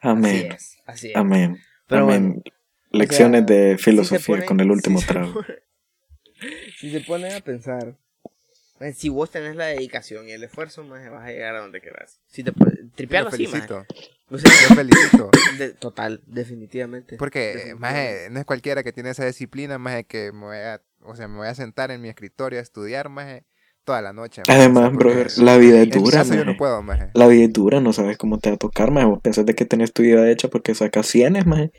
Amén, 0.00 0.53
Así 0.53 0.56
es, 0.56 0.79
así 0.85 1.09
es. 1.11 1.17
amén, 1.17 1.59
Pero 1.87 2.03
amén. 2.05 2.29
bueno, 2.31 2.43
Lecciones 2.91 3.44
sea, 3.47 3.56
de 3.56 3.76
si 3.79 3.82
filosofía 3.85 4.37
ponen- 4.37 4.44
con 4.47 4.61
el 4.61 4.71
último 4.71 5.00
si 5.00 5.06
trago. 5.06 5.32
ponen- 5.32 5.62
si 6.79 6.91
se 6.93 7.00
ponen 7.00 7.32
a 7.35 7.41
pensar, 7.41 7.97
si 8.94 9.09
vos 9.09 9.31
tenés 9.31 9.56
la 9.56 9.67
dedicación 9.67 10.29
y 10.29 10.32
el 10.32 10.43
esfuerzo, 10.44 10.82
más 10.85 11.09
vas 11.11 11.25
a 11.25 11.31
llegar 11.31 11.55
a 11.56 11.61
donde 11.61 11.81
quieras. 11.81 12.21
Si 12.26 12.43
te 12.44 12.53
tripearlo 12.97 13.31
lo 13.31 13.35
así, 13.35 13.47
maje. 13.47 13.67
O 14.35 14.39
sea, 14.39 14.51
Yo 14.69 14.75
felicito. 14.75 15.31
de- 15.59 15.71
total, 15.75 16.23
definitivamente. 16.27 17.17
Porque, 17.17 17.39
Definitivamente. 17.55 18.23
más 18.25 18.33
no 18.33 18.41
es 18.41 18.47
cualquiera 18.47 18.83
que 18.83 18.93
tiene 18.93 19.11
esa 19.11 19.25
disciplina, 19.25 19.79
más 19.79 20.05
que 20.07 20.33
me 20.33 20.41
voy 20.47 20.57
a, 20.57 20.81
o 21.03 21.15
sea, 21.17 21.29
me 21.29 21.37
voy 21.37 21.49
a 21.49 21.55
sentar 21.55 21.91
en 21.91 22.01
mi 22.01 22.09
escritorio 22.09 22.59
a 22.59 22.63
estudiar, 22.63 23.09
más 23.09 23.43
toda 23.85 24.01
la 24.03 24.13
noche. 24.13 24.43
maje. 24.47 24.59
Además, 24.61 24.85
O 24.85 24.87
sea, 24.87 24.93
porque 24.99 25.09
brother, 25.15 25.39
la 25.39 25.57
vida 25.59 25.81
es 25.83 25.91
dura, 25.91 26.19
caso 26.19 26.31
yo 26.33 26.41
maje. 26.41 26.51
no 26.53 26.57
puedo, 26.57 26.83
maje. 26.83 27.11
La 27.15 27.27
vida 27.27 27.45
es 27.45 27.53
dura, 27.53 27.81
no 27.81 27.93
sabes 27.93 28.17
cómo 28.17 28.39
te 28.39 28.49
va 28.51 28.55
a 28.55 28.59
tocar, 28.59 28.91
maje. 28.91 29.07
Vos 29.07 29.21
pensás 29.23 29.45
de 29.47 29.55
que 29.55 29.65
tenés 29.67 29.93
tu 29.93 30.03
vida 30.03 30.29
hecha 30.31 30.49
porque 30.49 30.75
sacas 30.75 31.07
cienes, 31.07 31.45
maje. 31.47 31.71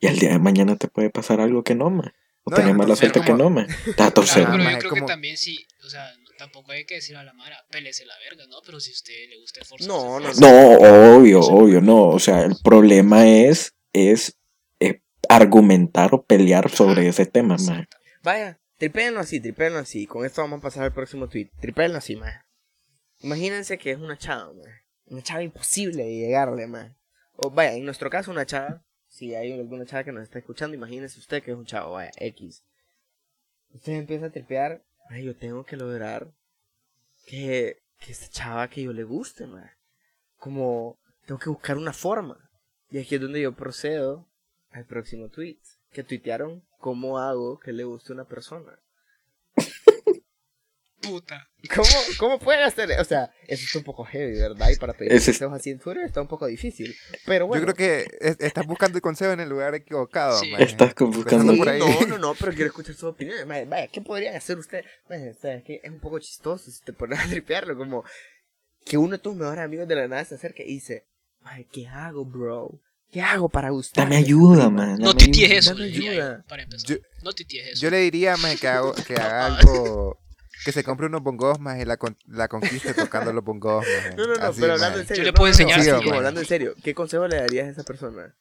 Y 0.00 0.08
al 0.08 0.18
día 0.18 0.30
de 0.30 0.38
mañana 0.40 0.76
te 0.76 0.88
puede 0.88 1.10
pasar 1.10 1.40
algo 1.40 1.62
que 1.62 1.74
no, 1.76 1.88
maje. 1.90 2.10
O 2.44 2.50
No, 2.50 2.56
tenés 2.56 2.72
y- 2.72 2.74
mala 2.76 2.92
o 2.94 2.96
sea, 2.96 3.08
suerte 3.08 3.20
que 3.20 3.30
como- 3.32 3.44
no, 3.44 3.50
maje. 3.50 3.68
Te 3.84 4.02
va 4.02 4.06
a 4.06 4.10
torcer. 4.10 4.42
Ajá, 4.42 4.52
pero 4.52 4.64
maje, 4.64 4.74
yo 4.74 4.78
creo 4.80 4.90
como- 4.90 5.06
que 5.06 5.12
también 5.12 5.36
sí, 5.36 5.64
o 5.86 5.88
sea, 5.88 6.04
no- 6.18 6.21
tampoco 6.42 6.72
hay 6.72 6.84
que 6.84 6.96
decir 6.96 7.16
a 7.16 7.22
la 7.22 7.32
Mara, 7.34 7.64
pélese 7.70 8.04
la 8.04 8.14
verga, 8.18 8.44
¿no? 8.48 8.56
Pero 8.66 8.80
si 8.80 8.90
a 8.90 8.94
usted 8.94 9.28
le 9.28 9.38
gusta 9.38 9.60
esforzarse. 9.60 9.86
No, 9.88 10.18
no. 10.18 10.32
No, 10.34 11.16
obvio, 11.16 11.40
obvio, 11.40 11.80
no. 11.80 12.08
O 12.08 12.18
sea, 12.18 12.42
el 12.42 12.56
problema 12.64 13.28
es, 13.28 13.76
es, 13.92 14.36
eh, 14.80 15.00
argumentar 15.28 16.12
o 16.12 16.24
pelear 16.24 16.68
sobre 16.68 17.06
ese 17.06 17.26
tema. 17.26 17.54
Exacto. 17.54 17.96
Vaya, 18.24 18.60
tripéenlo 18.76 19.20
así, 19.20 19.38
tripéenlo 19.38 19.78
así. 19.78 20.06
Con 20.06 20.26
esto 20.26 20.42
vamos 20.42 20.58
a 20.58 20.62
pasar 20.62 20.82
al 20.82 20.92
próximo 20.92 21.28
tweet. 21.28 21.48
Tripéenlo 21.60 21.98
así, 21.98 22.16
más. 22.16 22.44
Imagínense 23.20 23.78
que 23.78 23.92
es 23.92 23.98
una 23.98 24.18
chava, 24.18 24.52
man. 24.52 24.72
Una 25.06 25.22
chava 25.22 25.44
imposible 25.44 26.02
de 26.02 26.16
llegarle, 26.16 26.66
man. 26.66 26.96
O 27.36 27.50
vaya, 27.50 27.74
en 27.74 27.84
nuestro 27.84 28.10
caso, 28.10 28.32
una 28.32 28.46
chava. 28.46 28.84
Si 29.06 29.32
hay 29.36 29.52
alguna 29.52 29.86
chava 29.86 30.02
que 30.02 30.10
nos 30.10 30.24
está 30.24 30.40
escuchando, 30.40 30.76
imagínese 30.76 31.20
usted 31.20 31.40
que 31.40 31.52
es 31.52 31.56
un 31.56 31.66
chavo, 31.66 31.92
vaya, 31.92 32.10
X. 32.16 32.64
Usted 33.74 33.92
empieza 33.92 34.26
a 34.26 34.30
tripear. 34.30 34.82
Ay, 35.08 35.24
yo 35.24 35.36
tengo 35.36 35.64
que 35.64 35.76
lograr 35.76 36.32
que, 37.26 37.82
que 37.98 38.12
esta 38.12 38.28
chava 38.28 38.68
que 38.68 38.82
yo 38.82 38.92
le 38.92 39.04
guste, 39.04 39.46
man. 39.46 39.70
Como, 40.38 40.98
tengo 41.26 41.38
que 41.38 41.50
buscar 41.50 41.76
una 41.76 41.92
forma. 41.92 42.50
Y 42.90 42.98
aquí 42.98 43.14
es 43.14 43.20
donde 43.20 43.40
yo 43.40 43.52
procedo 43.52 44.26
al 44.70 44.84
próximo 44.86 45.28
tweet. 45.28 45.60
Que 45.90 46.02
tuitearon 46.02 46.62
cómo 46.78 47.18
hago 47.18 47.58
que 47.58 47.72
le 47.72 47.84
guste 47.84 48.12
una 48.12 48.24
persona. 48.24 48.78
Puta. 51.02 51.48
¿Cómo, 51.74 51.88
¿Cómo 52.18 52.38
pueden 52.38 52.62
hacer? 52.64 52.90
O 53.00 53.04
sea, 53.04 53.30
eso 53.46 53.64
está 53.64 53.78
un 53.78 53.84
poco 53.84 54.04
heavy, 54.04 54.38
¿verdad? 54.38 54.70
Y 54.70 54.76
para 54.76 54.92
pedir 54.94 55.12
es- 55.12 55.24
consejos 55.26 55.54
así 55.56 55.70
en 55.70 55.78
Twitter 55.78 56.04
está 56.04 56.20
un 56.20 56.28
poco 56.28 56.46
difícil. 56.46 56.94
Pero 57.26 57.46
bueno. 57.46 57.60
Yo 57.66 57.72
creo 57.72 57.76
que 58.04 58.16
es- 58.20 58.36
estás 58.40 58.66
buscando 58.66 58.98
el 58.98 59.02
consejo 59.02 59.32
en 59.32 59.40
el 59.40 59.48
lugar 59.48 59.74
equivocado, 59.74 60.38
Sí. 60.40 60.52
Estás 60.58 60.94
buscando- 60.94 61.52
Sí, 61.52 61.58
por 61.58 61.68
ahí. 61.68 61.78
no, 61.80 62.06
no, 62.06 62.18
no, 62.18 62.34
pero 62.34 62.52
quiero 62.52 62.66
escuchar 62.66 62.94
sus 62.94 63.04
opiniones. 63.04 63.46
Vaya, 63.46 63.64
vaya, 63.66 63.86
¿qué 63.88 64.00
podrían 64.00 64.34
hacer 64.36 64.58
ustedes? 64.58 64.86
O 65.06 65.40
sea, 65.40 65.54
es 65.56 65.64
que 65.64 65.80
es 65.82 65.90
un 65.90 66.00
poco 66.00 66.18
chistoso 66.18 66.70
si 66.70 66.82
te 66.82 66.92
pones 66.92 67.18
a 67.20 67.28
tripearlo, 67.28 67.76
como 67.76 68.04
que 68.84 68.96
uno 68.96 69.12
de 69.12 69.18
tus 69.18 69.34
mejores 69.36 69.60
amigos 69.64 69.86
de 69.86 69.94
la 69.96 70.08
nada 70.08 70.24
se 70.24 70.34
acerca 70.36 70.62
y 70.62 70.66
dice, 70.74 71.04
¿qué 71.72 71.86
hago, 71.88 72.24
bro? 72.24 72.80
¿Qué 73.12 73.20
hago 73.20 73.48
para 73.50 73.68
gustar? 73.70 74.04
Dame 74.06 74.16
ayuda, 74.16 74.70
man. 74.70 74.96
No 74.98 75.12
dame 75.12 75.24
tities 75.26 75.44
ayuda. 75.50 75.58
eso, 75.58 75.70
Dame 75.74 75.84
ayuda. 75.84 76.36
yo, 76.38 76.44
para 76.48 76.62
empezar. 76.62 76.88
Yo- 76.88 76.96
no 77.22 77.32
tities 77.32 77.66
eso. 77.68 77.82
Yo 77.82 77.90
le 77.90 77.98
diría, 77.98 78.36
maje, 78.38 78.56
que, 78.56 78.68
hago, 78.68 78.94
que 78.94 79.14
haga 79.16 79.46
algo... 79.58 80.18
Que 80.64 80.72
se 80.72 80.84
compre 80.84 81.06
unos 81.06 81.22
bongos, 81.22 81.58
más 81.60 81.80
y 81.80 81.84
la, 81.84 81.96
con- 81.96 82.16
la 82.26 82.46
conquiste 82.48 82.94
tocando 82.94 83.32
los 83.32 83.42
bongos, 83.44 83.84
maje. 83.84 84.14
No, 84.16 84.26
no, 84.26 84.34
no, 84.34 84.44
Así, 84.44 84.60
pero 84.60 84.72
maje. 84.74 84.84
hablando 84.84 85.00
en 85.00 85.06
serio. 85.06 85.22
Yo 85.22 85.24
le 85.24 85.32
no, 85.32 85.36
puedo 85.36 85.52
no, 85.52 85.58
no, 85.58 85.62
enseñar 85.62 85.78
sí, 85.80 85.84
si 85.84 85.90
como 85.90 86.02
quiere. 86.02 86.16
hablando 86.18 86.40
en 86.40 86.46
serio, 86.46 86.74
¿qué 86.82 86.94
consejo 86.94 87.26
le 87.28 87.36
darías 87.36 87.66
a 87.68 87.70
esa 87.70 87.82
persona? 87.82 88.34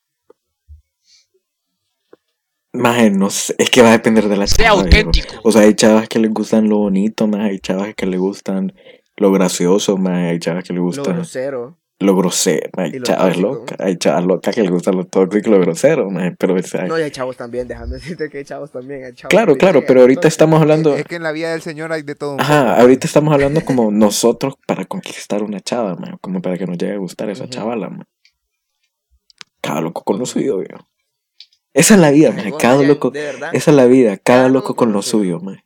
Maje, 2.73 3.09
no 3.09 3.29
sé, 3.29 3.53
es 3.57 3.69
que 3.69 3.81
va 3.81 3.89
a 3.89 3.91
depender 3.93 4.29
de 4.29 4.37
la 4.37 4.47
Sea 4.47 4.67
chava. 4.67 4.81
auténtico. 4.81 5.35
O 5.43 5.51
sea, 5.51 5.63
hay 5.63 5.73
chavas 5.75 6.07
que 6.07 6.19
les 6.19 6.31
gustan 6.31 6.69
lo 6.69 6.77
bonito, 6.77 7.27
más 7.27 7.41
hay 7.41 7.59
chavas 7.59 7.93
que 7.95 8.05
les 8.05 8.19
gustan 8.19 8.73
lo 9.17 9.31
gracioso, 9.31 9.97
más 9.97 10.29
hay 10.31 10.39
chavas 10.39 10.63
que 10.63 10.71
les 10.73 10.77
Lo 10.79 10.85
gustan 10.85 11.15
grosero. 11.15 11.77
Lo 12.01 12.15
grosero, 12.15 12.69
hay 12.77 13.01
chavas 13.01 13.37
locas, 13.37 13.79
hay 13.79 13.97
chavas 13.97 14.25
locas 14.25 14.53
que 14.55 14.61
les 14.61 14.71
gustan 14.71 14.95
lo 14.97 15.05
tóxico 15.05 15.49
y 15.49 15.51
lo 15.51 15.59
grosero, 15.59 16.09
pero 16.37 16.55
o 16.55 16.61
sea, 16.63 16.83
No, 16.85 16.97
y 16.99 17.03
hay 17.03 17.11
chavos 17.11 17.37
también, 17.37 17.67
déjame 17.67 17.95
decirte 17.95 18.29
que 18.29 18.39
hay 18.39 18.45
chavos 18.45 18.71
también. 18.71 19.03
Hay 19.05 19.13
chavos 19.13 19.29
claro, 19.29 19.55
claro, 19.55 19.83
pero 19.87 20.01
ahorita 20.01 20.27
estamos 20.27 20.61
hablando, 20.61 20.95
Es 20.95 21.05
que 21.05 21.15
en 21.15 21.23
la 21.23 21.31
vida 21.31 21.51
del 21.51 21.61
Señor 21.61 21.91
hay 21.91 22.01
de 22.03 22.15
todo 22.15 22.33
un 22.35 22.41
ajá, 22.41 22.61
poco. 22.69 22.81
ahorita 22.81 23.07
estamos 23.07 23.33
hablando 23.33 23.61
como 23.65 23.91
nosotros 23.91 24.55
para 24.65 24.85
conquistar 24.85 25.43
una 25.43 25.59
chava, 25.59 25.95
maje, 25.95 26.13
como 26.21 26.41
para 26.41 26.57
que 26.57 26.65
nos 26.67 26.77
llegue 26.77 26.93
a 26.93 26.97
gustar 26.97 27.29
esa 27.29 27.47
chavala, 27.49 27.89
maje. 27.89 28.09
Cada 29.61 29.81
loco 29.81 30.03
con 30.03 30.17
lo 30.19 30.25
suyo, 30.25 30.57
viejo. 30.57 30.87
Esa 31.73 31.93
es 31.93 31.99
la 32.01 32.11
vida, 32.11 32.31
vos, 32.31 32.57
cada 32.59 32.73
Adrián, 32.73 32.87
loco, 32.89 33.13
esa 33.15 33.71
es 33.71 33.77
la 33.77 33.85
vida, 33.85 34.17
cada 34.17 34.39
Cada 34.39 34.49
loco 34.49 34.75
con 34.75 34.91
lo 34.91 35.01
suyo. 35.01 35.39
maje. 35.39 35.63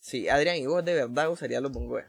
Sí, 0.00 0.28
Adrián, 0.28 0.56
y 0.56 0.66
vos 0.66 0.84
de 0.84 0.94
verdad 0.94 1.30
usarías 1.30 1.60
los 1.60 1.72
bongos. 1.72 2.02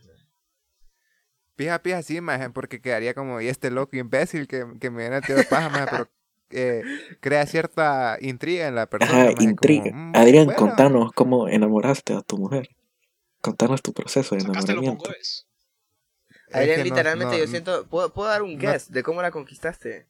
Pija, 1.58 1.80
pija, 1.82 2.02
sí, 2.04 2.22
maje, 2.22 2.50
porque 2.52 2.80
quedaría 2.80 3.14
como, 3.14 3.42
y 3.42 3.50
este 3.50 3.70
loco 3.72 3.98
imbécil 3.98 4.48
que, 4.48 4.66
que 4.80 4.90
me 4.90 5.02
viene 5.02 5.18
a 5.18 5.22
tirar 5.22 5.46
paja, 5.50 5.68
maje, 5.70 5.88
pero 5.90 6.10
eh, 6.52 6.84
crea 7.20 7.46
cierta 7.46 8.18
intriga 8.22 8.68
en 8.68 8.76
la 8.76 8.86
persona. 8.86 9.12
Ajá, 9.12 9.24
maje, 9.26 9.36
como, 9.36 9.50
intriga. 9.50 9.92
mm, 9.94 10.16
Adrián, 10.16 10.46
bueno, 10.46 10.60
contanos 10.60 11.12
cómo 11.14 11.50
enamoraste 11.50 12.14
a 12.14 12.22
tu 12.22 12.38
mujer. 12.38 12.70
Contanos 13.42 13.82
tu 13.82 13.92
proceso 13.92 14.36
de 14.36 14.42
enamoramiento. 14.42 15.12
es 15.12 15.46
Adrián, 16.54 16.78
que 16.78 16.84
literalmente 16.86 17.34
no- 17.36 17.40
yo 17.40 17.48
siento, 17.48 17.88
¿puedo, 17.88 18.14
puedo 18.14 18.30
dar 18.30 18.44
un 18.44 18.54
no- 18.54 18.60
guess 18.60 18.90
de 18.92 19.04
cómo 19.04 19.22
la 19.22 19.32
conquistaste? 19.32 20.08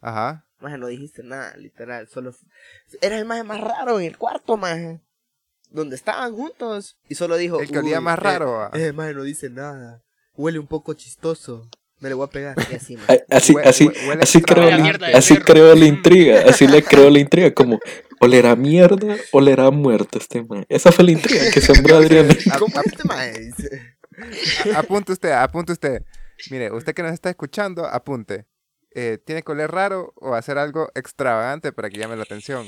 Ajá. 0.00 0.44
Maje, 0.60 0.76
no 0.78 0.86
dijiste 0.88 1.22
nada, 1.22 1.56
literal. 1.56 2.08
Solo. 2.08 2.34
Eres 3.00 3.18
el 3.20 3.24
maje 3.24 3.42
más 3.42 3.60
raro 3.60 3.98
en 4.00 4.06
el 4.06 4.18
cuarto, 4.18 4.56
maje. 4.56 5.00
Donde 5.70 5.96
estaban 5.96 6.34
juntos. 6.34 6.96
Y 7.08 7.14
solo 7.14 7.36
dijo. 7.36 7.60
El 7.60 7.70
que 7.70 7.78
olía 7.78 7.98
"Uy, 7.98 8.04
más 8.04 8.18
eh, 8.18 8.22
raro. 8.22 8.60
ah. 8.62 8.70
Eh, 8.74 8.92
maje, 8.92 9.14
no 9.14 9.22
dice 9.22 9.50
nada. 9.50 10.02
Huele 10.38 10.58
un 10.58 10.66
poco 10.66 10.94
chistoso. 10.94 11.68
Me 12.00 12.08
le 12.08 12.14
voy 12.14 12.24
a 12.26 12.30
pegar. 12.30 12.56
Y 12.70 12.74
así, 12.76 12.96
Así, 13.28 13.52
Hue- 13.54 13.62
así, 13.66 13.86
hue- 13.88 14.08
huele 14.08 14.22
así 14.22 14.40
creo, 14.40 14.70
la- 14.70 15.08
así 15.14 15.36
creo 15.38 15.74
la 15.74 15.84
intriga, 15.84 16.44
así 16.48 16.66
le 16.68 16.82
creo 16.84 17.10
la 17.10 17.18
intriga, 17.18 17.52
como 17.52 17.80
olerá 18.20 18.54
mierda, 18.54 19.16
olerá 19.32 19.70
muerto 19.72 20.18
este 20.18 20.42
man. 20.44 20.64
Esa 20.68 20.92
fue 20.92 21.04
la 21.04 21.10
intriga 21.10 21.50
que 21.52 21.60
sembró 21.60 21.96
Adrián. 21.98 22.28
A- 22.52 22.58
¿Cómo 22.58 22.72
a- 23.10 23.26
este 23.26 23.98
apunte 24.76 25.12
usted, 25.12 25.32
apunte 25.32 25.72
usted. 25.72 26.02
Mire, 26.50 26.70
usted 26.72 26.94
que 26.94 27.02
nos 27.02 27.12
está 27.12 27.30
escuchando, 27.30 27.84
apunte. 27.84 28.46
Eh, 28.94 29.18
¿Tiene 29.24 29.42
que 29.42 29.52
oler 29.52 29.70
raro 29.70 30.12
o 30.16 30.34
hacer 30.34 30.56
algo 30.56 30.88
extravagante 30.94 31.72
para 31.72 31.90
que 31.90 31.98
llame 31.98 32.14
la 32.16 32.22
atención? 32.22 32.66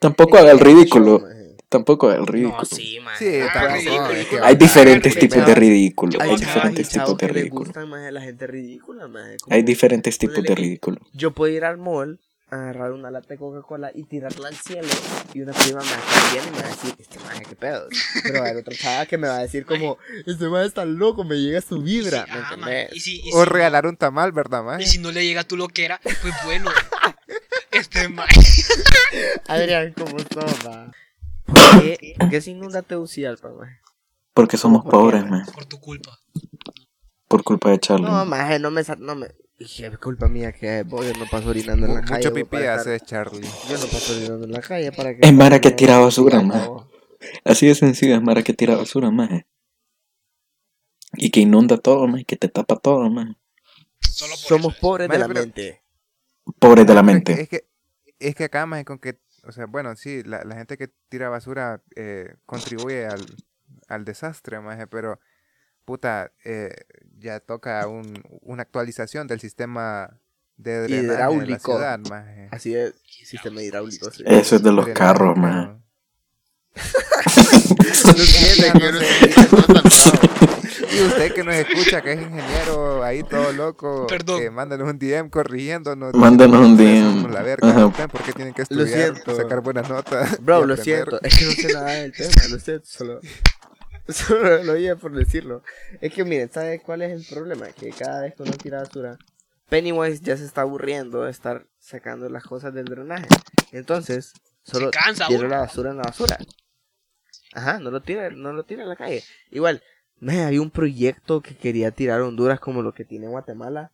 Tampoco 0.00 0.38
haga 0.38 0.52
el 0.52 0.60
ridículo, 0.60 1.18
Maje. 1.20 1.47
Tampoco 1.68 2.12
el 2.12 2.26
ridículo. 2.26 2.58
No, 2.58 2.64
sí, 2.64 2.98
maje. 3.00 3.42
Sí, 3.42 3.48
Ah, 3.54 3.76
ridículo. 3.76 4.10
es 4.12 4.42
Hay 4.42 4.56
diferentes 4.56 5.16
Ah, 5.16 5.20
tipos 5.20 5.46
de 5.46 5.54
ridículo, 5.54 6.18
Hay 6.20 6.30
y 6.32 6.36
diferentes 6.36 6.88
tipos 6.88 7.16
de 7.18 7.28
ridículo. 7.28 7.72
la 8.10 8.20
gente 8.20 8.46
ridícula, 8.46 9.08
maje. 9.08 9.36
Hay 9.50 9.62
diferentes 9.62 10.18
tipos 10.18 10.42
de 10.42 10.54
ridículo. 10.54 11.00
Yo 11.12 11.32
puedo 11.32 11.52
ir 11.52 11.64
al 11.64 11.78
mall, 11.78 12.18
agarrar 12.50 12.92
una 12.92 13.10
lata 13.10 13.28
de 13.28 13.36
Coca-Cola 13.36 13.90
y 13.94 14.04
tirarla 14.04 14.48
al 14.48 14.56
cielo. 14.56 14.88
Y 15.34 15.42
una 15.42 15.52
prima 15.52 15.80
me 15.82 15.90
va 15.90 15.96
a 15.96 15.98
estar 15.98 16.32
viendo 16.32 16.48
y 16.48 16.52
me 16.56 16.62
va 16.62 16.66
a 16.66 16.70
decir, 16.70 16.94
este 16.98 17.18
maje, 17.18 17.42
qué 17.46 17.56
pedo. 17.56 17.88
Pero 18.22 18.42
hay 18.42 18.56
otra 18.56 18.74
chava 18.74 19.04
que 19.06 19.18
me 19.18 19.28
va 19.28 19.36
a 19.36 19.40
decir 19.42 19.66
como, 19.66 19.98
este 20.26 20.48
maje 20.48 20.66
está 20.66 20.84
loco, 20.86 21.24
me 21.24 21.36
llega 21.36 21.60
su 21.60 21.82
vibra. 21.82 22.24
Sí, 22.24 22.30
¿me 22.32 22.38
ah, 22.38 22.42
entendés? 22.44 22.58
maje, 22.60 22.88
y 22.92 23.00
si, 23.00 23.20
y 23.22 23.30
O 23.34 23.44
si- 23.44 23.50
regalar 23.50 23.86
un 23.86 23.96
tamal, 23.98 24.32
¿verdad, 24.32 24.62
Y 24.62 24.64
maje? 24.64 24.86
si 24.86 24.96
no 24.98 25.12
le 25.12 25.26
llega 25.26 25.44
tu 25.44 25.56
loquera, 25.58 26.00
pues 26.02 26.34
bueno. 26.44 26.70
Este 27.70 28.08
man. 28.08 28.26
Adrián, 29.46 29.92
¿cómo 29.96 30.16
estás, 30.18 30.66
va? 30.66 30.86
¿Por 30.86 31.07
qué, 31.80 32.14
¿Por 32.18 32.28
qué 32.30 32.40
se 32.40 32.50
inunda 32.50 32.82
Tegucigalpa, 32.82 33.50
maje? 33.50 33.78
Porque 34.34 34.56
somos 34.56 34.82
¿Por 34.82 34.90
qué, 34.92 34.96
pobres, 34.96 35.22
man? 35.22 35.30
man, 35.30 35.46
Por 35.52 35.64
tu 35.66 35.80
culpa. 35.80 36.18
por 37.26 37.42
culpa 37.44 37.70
de 37.70 37.78
Charlie. 37.80 38.06
No, 38.06 38.24
maje, 38.24 38.58
no 38.58 38.70
me... 38.70 38.82
No 38.98 39.14
me... 39.14 39.28
Dije, 39.58 39.86
es 39.88 39.98
culpa 39.98 40.28
mía 40.28 40.52
que 40.52 40.84
voy, 40.84 41.08
yo 41.08 41.12
no 41.18 41.26
paso 41.28 41.48
orinando 41.48 41.86
en 41.86 41.94
la 41.94 42.02
calle. 42.02 42.18
Mucho 42.28 42.32
pipí 42.32 42.48
para 42.48 42.76
estar- 42.76 42.94
hace 42.94 43.00
Charlie. 43.04 43.48
Yo 43.68 43.76
no 43.76 43.86
paso 43.86 44.12
orinando 44.16 44.44
en 44.46 44.52
la 44.52 44.60
calle 44.60 44.92
para 44.92 45.16
que... 45.16 45.26
Es 45.26 45.32
Mara 45.34 45.60
que 45.60 45.72
tira 45.72 45.98
basura, 45.98 46.40
maje. 46.42 46.68
Así 47.44 47.66
de 47.66 47.74
sencillo, 47.74 48.14
es 48.14 48.22
Mara 48.22 48.42
que 48.44 48.54
tira 48.54 48.76
basura, 48.76 49.10
más. 49.10 49.28
Y 51.14 51.30
que 51.30 51.40
inunda 51.40 51.76
todo, 51.78 52.06
más, 52.06 52.22
que 52.24 52.36
te 52.36 52.48
tapa 52.48 52.76
todo. 52.76 53.00
Solo 53.08 53.34
por 54.34 54.38
Somos 54.38 54.72
eso. 54.74 54.80
pobres 54.80 55.08
de 55.08 55.18
Maje, 55.18 55.18
la 55.18 55.26
pero- 55.28 55.40
mente. 55.40 55.82
Pobres 56.60 56.86
de 56.86 56.94
la 56.94 57.02
mente. 57.02 57.34
que- 57.34 57.40
Es 57.42 57.48
que, 57.48 57.68
es 58.20 58.34
que 58.36 58.44
acá, 58.44 58.64
maje, 58.66 58.84
con 58.84 58.98
que... 59.00 59.18
O 59.44 59.52
sea, 59.52 59.66
bueno, 59.66 59.94
sí, 59.96 60.22
la, 60.24 60.44
la 60.44 60.56
gente 60.56 60.76
que 60.76 60.88
tira 61.08 61.28
basura 61.28 61.80
eh, 61.96 62.34
contribuye 62.46 63.06
al, 63.06 63.24
al 63.88 64.04
desastre, 64.04 64.60
maje, 64.60 64.86
pero... 64.86 65.18
Puta, 65.84 66.32
eh, 66.44 66.74
ya 67.18 67.40
toca 67.40 67.88
un, 67.88 68.22
una 68.42 68.60
actualización 68.62 69.26
del 69.26 69.40
sistema 69.40 70.20
de 70.58 70.82
drenaje 70.82 71.00
de 71.00 71.06
la 71.08 71.14
Hidráulico. 71.14 71.72
ciudad, 71.72 71.98
maje. 72.10 72.48
Así 72.50 72.74
es, 72.74 72.92
sistema 73.24 73.62
hidráulico. 73.62 74.10
sí. 74.10 74.22
Eso 74.26 74.56
es 74.56 74.62
de 74.62 74.70
los 74.70 74.84
Drenaje, 74.84 74.92
carros, 74.92 75.34
no 75.38 75.42
no 75.46 75.52
bravo. 75.54 75.82
Y 80.90 81.00
usted 81.02 81.32
que 81.34 81.44
nos 81.44 81.54
escucha, 81.54 82.00
que 82.00 82.12
es 82.12 82.22
ingeniero 82.22 83.02
ahí 83.04 83.22
todo 83.22 83.52
loco, 83.52 84.06
Perdón. 84.06 84.42
eh, 84.42 84.50
mándanos 84.50 84.88
un 84.88 84.98
DM 84.98 85.28
corrigiéndonos. 85.30 86.14
Mándanos 86.14 86.60
un 86.60 86.76
DM. 86.76 87.02
"Somos 87.22 87.30
La 87.32 87.42
verga, 87.42 87.68
Ajá. 87.68 87.86
¿ustedes 87.86 88.08
¿por 88.10 88.22
qué 88.22 88.32
tienen 88.32 88.54
que 88.54 88.64
Lo 88.70 88.84
estudiar, 88.84 89.36
sacar 89.36 89.60
buenas 89.60 89.88
notas? 89.88 90.42
Bro, 90.42 90.64
lo 90.66 90.76
siento, 90.76 91.20
es 91.22 91.36
que 91.38 91.44
no 91.44 91.50
sé 91.52 91.72
nada 91.72 91.90
del 91.92 92.12
tema, 92.12 92.30
lo 92.50 92.58
siento, 92.58 92.86
solo, 92.86 93.20
solo 94.08 94.64
lo 94.64 94.72
oía 94.72 94.96
por 94.96 95.12
decirlo. 95.14 95.62
Es 96.00 96.12
que 96.12 96.24
miren, 96.24 96.50
¿sabes 96.50 96.80
cuál 96.82 97.02
es 97.02 97.12
el 97.12 97.34
problema? 97.34 97.66
Que 97.68 97.90
cada 97.90 98.22
vez 98.22 98.34
que 98.34 98.42
uno 98.42 98.52
tira 98.52 98.78
basura, 98.78 99.18
Pennywise 99.68 100.22
ya 100.22 100.36
se 100.36 100.44
está 100.46 100.62
aburriendo 100.62 101.24
de 101.24 101.30
estar 101.30 101.66
sacando 101.78 102.28
las 102.30 102.42
cosas 102.44 102.72
del 102.72 102.86
drenaje. 102.86 103.26
Entonces, 103.72 104.32
solo 104.62 104.90
cansa 104.90 105.26
tira 105.28 105.46
la 105.48 105.58
basura 105.58 105.90
en 105.90 105.98
la 105.98 106.04
basura. 106.04 106.38
Ajá, 107.52 107.78
no 107.78 107.90
lo 107.90 108.00
tira, 108.02 108.30
no 108.30 108.52
lo 108.52 108.64
tira 108.64 108.82
en 108.84 108.88
la 108.88 108.96
calle. 108.96 109.22
Igual, 109.50 109.82
me 110.20 110.42
había 110.42 110.60
un 110.60 110.70
proyecto 110.70 111.40
que 111.42 111.56
quería 111.56 111.90
tirar 111.90 112.20
a 112.20 112.26
Honduras 112.26 112.60
como 112.60 112.82
lo 112.82 112.92
que 112.92 113.04
tiene 113.04 113.28
Guatemala, 113.28 113.92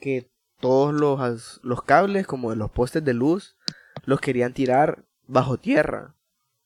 que 0.00 0.30
todos 0.60 0.92
los, 0.94 1.60
los 1.62 1.82
cables, 1.82 2.26
como 2.26 2.50
de 2.50 2.56
los 2.56 2.70
postes 2.70 3.04
de 3.04 3.14
luz, 3.14 3.56
los 4.04 4.20
querían 4.20 4.52
tirar 4.54 5.04
bajo 5.26 5.58
tierra. 5.58 6.14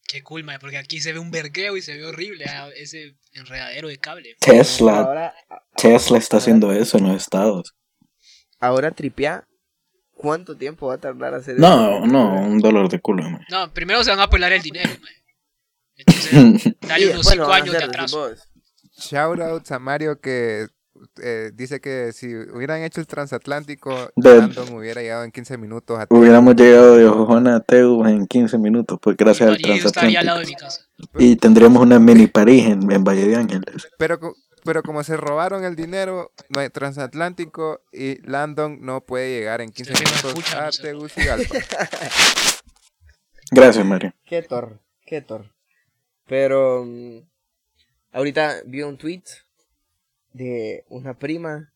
Qué 0.06 0.22
cool, 0.22 0.44
man, 0.44 0.58
porque 0.61 0.76
aquí 0.78 1.00
se 1.00 1.12
ve 1.12 1.18
un 1.18 1.30
vergueo 1.30 1.76
y 1.76 1.82
se 1.82 1.96
ve 1.96 2.04
horrible 2.04 2.44
ah, 2.46 2.68
ese 2.76 3.16
enredadero 3.32 3.88
de 3.88 3.99
cable. 3.99 4.37
Tesla, 4.40 4.99
Ahora, 5.00 5.34
Tesla 5.76 6.18
está 6.18 6.37
haciendo 6.37 6.70
eso 6.72 6.99
en 6.99 7.08
los 7.08 7.16
estados. 7.16 7.75
ahora 8.61 8.90
tripea. 8.90 9.46
¿Cuánto 10.14 10.56
tiempo 10.56 10.87
va 10.87 10.94
a 10.94 10.99
tardar 10.99 11.34
hacer 11.34 11.58
No, 11.58 11.96
eso? 11.96 12.06
no, 12.06 12.42
un 12.42 12.61
dolor 12.61 12.88
de 12.88 13.00
culo, 13.00 13.25
man. 13.25 13.40
No, 13.50 13.72
primero 13.72 14.04
se 14.04 14.11
van 14.11 14.20
a 14.20 14.30
pelar 14.30 14.52
el 14.52 14.62
dinero, 14.62 14.90
man. 14.90 15.11
Entonces, 15.96 16.75
dale 16.80 17.06
unos 17.06 17.16
después 17.26 17.28
5 17.32 17.37
lo 17.42 17.49
van 17.49 17.61
a 17.61 17.62
años 17.64 17.72
de 17.78 17.84
atraso. 17.84 18.34
Shoutouts 19.11 19.71
a 19.73 19.78
Mario 19.78 20.21
que 20.21 20.66
eh, 21.23 21.50
dice 21.54 21.80
que 21.80 22.12
si 22.12 22.35
hubieran 22.35 22.82
hecho 22.82 23.00
el 23.00 23.06
transatlántico, 23.06 24.11
De- 24.14 24.37
Brandon 24.37 24.73
hubiera 24.75 25.00
llegado 25.02 25.25
en 25.25 25.32
15 25.32 25.59
minutos 25.59 25.99
a 25.99 26.06
Hubiéramos 26.11 26.54
llegado 26.54 26.97
de 26.97 27.06
Ojona 27.06 27.56
a 27.56 27.61
Teu 27.61 28.04
en 28.06 28.26
15 28.26 28.59
minutos, 28.59 28.99
pues 29.02 29.16
gracias 29.16 29.49
al 29.50 29.61
Y 29.61 29.80
yo 29.80 29.87
estaría 29.87 30.21
al 30.21 30.26
lado 30.26 30.38
de 30.40 30.44
transatlántico. 30.47 30.47
mi 30.47 30.54
casa. 30.54 31.28
Y 31.32 31.37
tendríamos 31.37 31.82
una 31.82 31.99
mini 31.99 32.26
París 32.28 32.66
en, 32.66 32.90
en 32.92 33.02
Valle 33.04 33.26
de 33.26 33.37
Ángeles. 33.37 33.88
Pero, 33.99 34.21
pero 34.64 34.82
como 34.82 35.02
se 35.02 35.16
robaron 35.16 35.64
el 35.64 35.75
dinero, 35.75 36.30
no 36.50 36.61
hay 36.61 36.68
transatlántico 36.71 37.80
y 37.92 38.18
Landon 38.28 38.78
no 38.82 39.00
puede 39.00 39.30
llegar 39.38 39.61
en 39.62 39.71
15 39.73 39.92
Es 39.94 39.99
que 39.99 40.04
no 40.04 40.35
minutos 40.35 40.54
a. 40.54 40.71
Tegucigalpa. 40.82 41.54
Gracias, 43.50 43.85
Mario. 43.85 44.14
Qué 44.25 44.42
tor, 44.42 44.78
qué 45.04 45.21
tor. 45.21 45.47
Pero 46.26 46.85
mm, 46.87 47.18
ahorita 48.12 48.62
vi 48.66 48.83
un 48.83 48.97
tweet 48.97 49.23
de 50.33 50.85
una 50.88 51.14
prima 51.19 51.73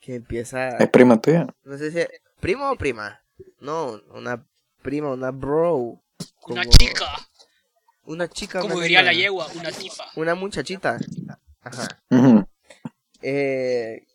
que 0.00 0.16
empieza, 0.16 0.76
¿Es 0.78 0.88
prima 0.90 1.20
tuya? 1.20 1.46
no 1.64 1.76
sé 1.78 1.90
si 1.90 2.06
primo 2.40 2.70
o 2.70 2.76
prima. 2.76 3.20
No, 3.60 4.00
una 4.14 4.44
prima, 4.82 5.10
una 5.12 5.30
bro. 5.30 6.00
Una 6.46 6.64
chica, 6.66 7.06
Una 8.04 8.28
chica. 8.28 8.60
como 8.60 8.74
una 8.74 8.82
diría 8.84 9.02
la 9.02 9.12
yegua, 9.12 9.46
una 9.54 9.70
tifa. 9.70 10.04
Una 10.16 10.34
muchachita. 10.34 10.98
Ajá. 11.60 11.88
Ujú. 12.10 12.46
Eh, 13.22 14.06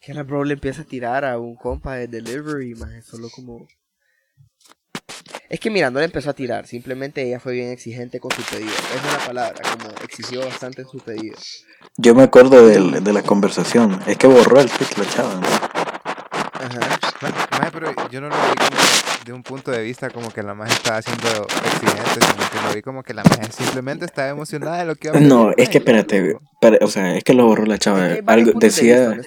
que 0.00 0.14
la 0.14 0.22
bro 0.22 0.44
le 0.44 0.54
empieza 0.54 0.82
a 0.82 0.84
tirar 0.84 1.24
a 1.24 1.38
un 1.38 1.56
compa 1.56 1.96
de 1.96 2.06
delivery, 2.06 2.74
más 2.74 3.04
solo 3.04 3.28
como... 3.34 3.66
Es 5.50 5.58
que 5.58 5.68
mira, 5.68 5.90
no 5.90 5.98
le 5.98 6.04
empezó 6.04 6.30
a 6.30 6.32
tirar, 6.32 6.66
simplemente 6.68 7.22
ella 7.22 7.40
fue 7.40 7.54
bien 7.54 7.70
exigente 7.70 8.20
con 8.20 8.30
su 8.30 8.40
pedido. 8.42 8.70
Esa 8.70 9.06
es 9.08 9.12
la 9.20 9.26
palabra, 9.26 9.58
como 9.72 9.90
exigió 10.04 10.40
bastante 10.46 10.82
en 10.82 10.88
su 10.88 10.98
pedido. 10.98 11.36
Yo 11.96 12.14
me 12.14 12.22
acuerdo 12.22 12.66
del- 12.68 13.02
de 13.02 13.12
la 13.12 13.22
conversación. 13.22 14.00
Es 14.06 14.16
que 14.16 14.28
borró 14.28 14.60
el 14.60 14.70
tweet 14.70 14.88
la 14.96 15.08
chava. 15.10 15.34
¿no? 15.34 15.46
Ajá. 15.46 16.98
Ma- 17.20 17.48
Maje, 17.58 17.70
pero 17.72 17.92
yo 18.10 18.20
no 18.20 18.28
lo 18.28 18.34
vi 18.36 18.54
como 18.56 18.80
de 19.26 19.32
un 19.32 19.42
punto 19.42 19.70
de 19.72 19.82
vista 19.82 20.08
como 20.10 20.30
que 20.30 20.42
la 20.42 20.54
maje 20.54 20.72
estaba 20.72 21.02
siendo 21.02 21.28
exigente, 21.28 22.20
sino 22.20 22.50
que 22.50 22.68
lo 22.68 22.74
vi 22.74 22.82
como 22.82 23.02
que 23.02 23.12
la 23.14 23.24
maje 23.24 23.50
simplemente 23.52 24.04
estaba 24.04 24.28
emocionada 24.28 24.78
de 24.78 24.84
lo 24.86 24.94
que 24.94 25.08
iba 25.08 25.16
a 25.18 25.20
No, 25.20 25.50
es 25.56 25.68
que 25.68 25.78
espérate. 25.78 26.36
o 26.80 26.86
sea, 26.88 27.16
es 27.16 27.24
que 27.24 27.34
lo 27.34 27.44
borró 27.46 27.66
la 27.66 27.74
Es 27.74 27.80
chava. 27.80 28.08
que 28.14 28.22
Algo 28.24 28.52
de 28.52 28.52
vista, 28.52 28.58
decía. 28.66 29.20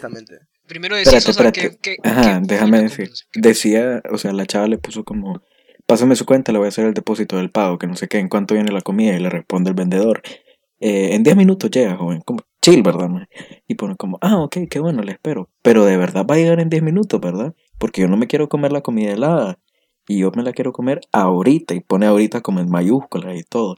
Primero 0.67 0.95
decís, 0.95 1.11
Espérate, 1.13 1.31
o 1.31 1.33
sea, 1.33 1.47
espérate. 1.49 1.77
que, 1.81 1.95
que- 2.01 2.09
Ajá, 2.09 2.39
que- 2.39 2.47
déjame 2.47 2.81
decir. 2.83 3.11
Decía, 3.35 4.01
o 4.09 4.17
sea, 4.17 4.31
la 4.31 4.45
chava 4.45 4.67
le 4.67 4.77
puso 4.77 5.03
como, 5.03 5.41
pásame 5.87 6.15
su 6.15 6.25
cuenta, 6.25 6.51
le 6.51 6.59
voy 6.59 6.65
a 6.67 6.69
hacer 6.69 6.85
el 6.85 6.93
depósito 6.93 7.37
del 7.37 7.51
pago, 7.51 7.77
que 7.77 7.87
no 7.87 7.95
sé 7.95 8.07
qué, 8.07 8.19
en 8.19 8.29
cuánto 8.29 8.53
viene 8.55 8.71
la 8.71 8.81
comida, 8.81 9.15
y 9.15 9.19
le 9.19 9.29
responde 9.29 9.69
el 9.69 9.75
vendedor. 9.75 10.21
"Eh, 10.79 11.15
en 11.15 11.23
10 11.23 11.35
minutos 11.37 11.71
llega, 11.71 11.95
joven. 11.97 12.21
Como, 12.25 12.41
chill, 12.61 12.83
¿verdad? 12.83 13.09
ma?" 13.09 13.27
Y 13.67 13.75
pone 13.75 13.95
como, 13.97 14.17
ah, 14.21 14.37
ok, 14.39 14.57
qué 14.69 14.79
bueno, 14.79 15.01
le 15.03 15.13
espero. 15.13 15.49
Pero 15.61 15.85
de 15.85 15.97
verdad 15.97 16.25
va 16.29 16.35
a 16.35 16.37
llegar 16.37 16.59
en 16.59 16.69
10 16.69 16.83
minutos, 16.83 17.21
¿verdad? 17.21 17.53
Porque 17.79 18.01
yo 18.01 18.07
no 18.07 18.17
me 18.17 18.27
quiero 18.27 18.49
comer 18.49 18.71
la 18.73 18.81
comida 18.81 19.11
helada. 19.13 19.59
Y 20.07 20.19
yo 20.19 20.31
me 20.35 20.43
la 20.43 20.51
quiero 20.53 20.73
comer 20.73 21.01
ahorita. 21.13 21.75
Y 21.75 21.79
pone 21.81 22.05
ahorita 22.07 22.41
como 22.41 22.59
en 22.59 22.69
mayúsculas 22.69 23.37
y 23.39 23.43
todo. 23.43 23.77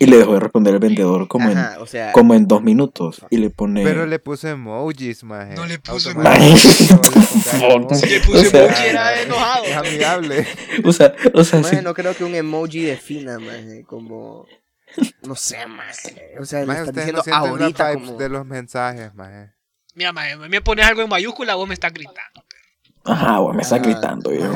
Y 0.00 0.06
le 0.06 0.16
dejó 0.18 0.34
de 0.34 0.40
responder 0.40 0.74
el 0.74 0.80
vendedor 0.80 1.28
como 1.28 1.50
en 1.50 1.58
Ajá, 1.58 1.76
o 1.80 1.86
sea, 1.86 2.12
como 2.12 2.34
en 2.34 2.46
dos 2.48 2.62
minutos. 2.62 3.24
Y 3.30 3.36
le 3.38 3.50
pone. 3.50 3.82
Pero 3.84 4.06
le 4.06 4.18
puso 4.18 4.48
emojis, 4.48 5.22
maje. 5.24 5.54
No 5.54 5.66
le 5.66 5.78
puso 5.78 6.10
Automáticamente 6.10 6.84
emojis. 6.90 7.52
le. 7.52 7.94
Si 7.94 8.06
le 8.06 8.20
puse 8.20 8.46
O 8.46 8.50
sea- 8.50 8.64
emoji 8.66 8.86
era 8.88 9.22
enojado. 9.22 9.64
Es 9.64 9.76
amigable. 9.76 10.46
O 10.84 10.92
sea, 10.92 11.14
o 11.32 11.44
sea, 11.44 11.60
maje, 11.60 11.76
sí. 11.78 11.82
no 11.82 11.94
creo 11.94 12.14
que 12.14 12.24
un 12.24 12.34
emoji 12.34 12.82
defina, 12.82 13.38
maje, 13.38 13.84
como... 13.86 14.46
No 15.22 15.34
sé, 15.34 15.66
maje. 15.66 16.34
O 16.40 16.44
sea, 16.44 16.60
le 16.60 16.66
Maje, 16.66 16.80
están 16.82 16.90
ustedes 16.94 17.06
diciendo 17.06 17.18
no 17.18 17.22
sienten 17.24 17.62
ahorita 17.62 17.94
como... 17.94 18.16
de 18.18 18.28
los 18.28 18.46
mensajes, 18.46 19.14
maje. 19.14 19.52
Mira, 19.94 20.12
maje, 20.12 20.36
me 20.36 20.60
pones 20.60 20.86
algo 20.86 21.02
en 21.02 21.08
mayúscula, 21.08 21.54
vos 21.56 21.66
me 21.68 21.74
estás 21.74 21.92
gritando. 21.92 22.44
Ajá, 23.04 23.38
güey, 23.38 23.56
me 23.56 23.62
está 23.62 23.76
Ajá. 23.76 23.84
gritando, 23.84 24.32
yo. 24.32 24.52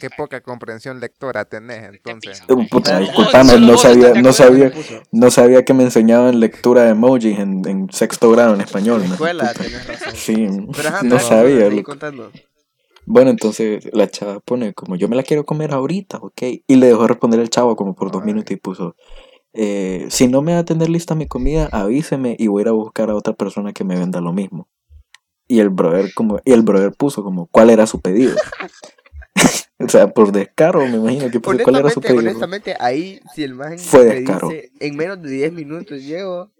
Qué 0.00 0.10
poca 0.10 0.40
comprensión 0.40 1.00
lectora 1.00 1.44
tenés, 1.44 1.80
Te 1.82 1.96
entonces. 2.10 2.42
Puta, 2.70 2.94
No, 2.94 3.00
disculpame, 3.00 3.58
no 3.58 3.76
sabía, 3.76 4.14
no 4.14 4.32
sabía, 4.32 4.72
no 5.12 5.30
sabía 5.30 5.64
que 5.64 5.74
me 5.74 5.84
enseñaban 5.84 6.40
lectura 6.40 6.84
de 6.84 6.90
emojis 6.90 7.38
en, 7.38 7.66
en 7.68 7.92
sexto 7.92 8.30
grado 8.30 8.54
en 8.54 8.60
español. 8.60 9.02
En 9.04 9.12
escuela, 9.12 9.52
tenés 9.54 9.86
razón. 9.86 10.14
Sí, 10.14 10.46
no 11.04 11.18
sabía. 11.18 11.68
Bueno, 13.06 13.30
entonces 13.30 13.88
la 13.92 14.08
chava 14.08 14.40
pone 14.40 14.72
como 14.72 14.96
yo 14.96 15.08
me 15.08 15.16
la 15.16 15.22
quiero 15.22 15.44
comer 15.44 15.72
ahorita, 15.72 16.18
ok. 16.18 16.42
Y 16.66 16.76
le 16.76 16.86
dejó 16.86 17.06
responder 17.06 17.40
el 17.40 17.50
chavo 17.50 17.76
como 17.76 17.94
por 17.94 18.10
dos 18.10 18.22
Ay. 18.22 18.26
minutos 18.26 18.52
y 18.52 18.56
puso, 18.56 18.96
eh, 19.52 20.06
si 20.08 20.26
no 20.26 20.42
me 20.42 20.54
va 20.54 20.60
a 20.60 20.64
tener 20.64 20.88
lista 20.88 21.14
mi 21.14 21.26
comida, 21.26 21.68
avíseme 21.70 22.34
y 22.38 22.46
voy 22.46 22.60
a 22.60 22.62
ir 22.62 22.68
a 22.68 22.72
buscar 22.72 23.10
a 23.10 23.14
otra 23.14 23.34
persona 23.34 23.72
que 23.72 23.84
me 23.84 23.98
venda 23.98 24.20
lo 24.20 24.32
mismo. 24.32 24.68
Y 25.46 25.60
el 25.60 25.68
brother 25.68 26.14
como, 26.14 26.40
y 26.44 26.52
el 26.52 26.62
brother 26.62 26.92
puso 26.92 27.22
como, 27.22 27.46
¿cuál 27.46 27.68
era 27.68 27.86
su 27.86 28.00
pedido? 28.00 28.34
o 29.84 29.88
sea, 29.88 30.08
por 30.08 30.32
descaro 30.32 30.86
me 30.86 30.96
imagino 30.96 31.30
que 31.30 31.40
puso, 31.40 31.58
¿cuál 31.62 31.76
era 31.76 31.90
su 31.90 32.00
pedido? 32.00 32.20
honestamente, 32.20 32.76
ahí 32.80 33.20
si 33.34 33.42
el 33.44 33.54
man 33.54 33.78
Fue 33.78 34.04
te 34.04 34.14
descaro. 34.20 34.48
dice, 34.48 34.70
en 34.80 34.96
menos 34.96 35.22
de 35.22 35.30
10 35.30 35.52
minutos 35.52 36.02
llego 36.02 36.50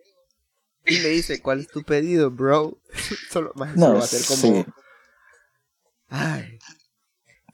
y 0.87 0.99
me 0.99 1.09
dice, 1.09 1.41
¿cuál 1.41 1.61
es 1.61 1.69
tu 1.69 1.83
pedido, 1.83 2.31
bro? 2.31 2.79
solo 3.31 3.53
más 3.55 3.77
No, 3.77 3.95
va 3.95 4.05
a 4.05 4.07
ser 4.07 4.21
como, 4.27 4.41
sí. 4.43 4.67
ay, 6.09 6.59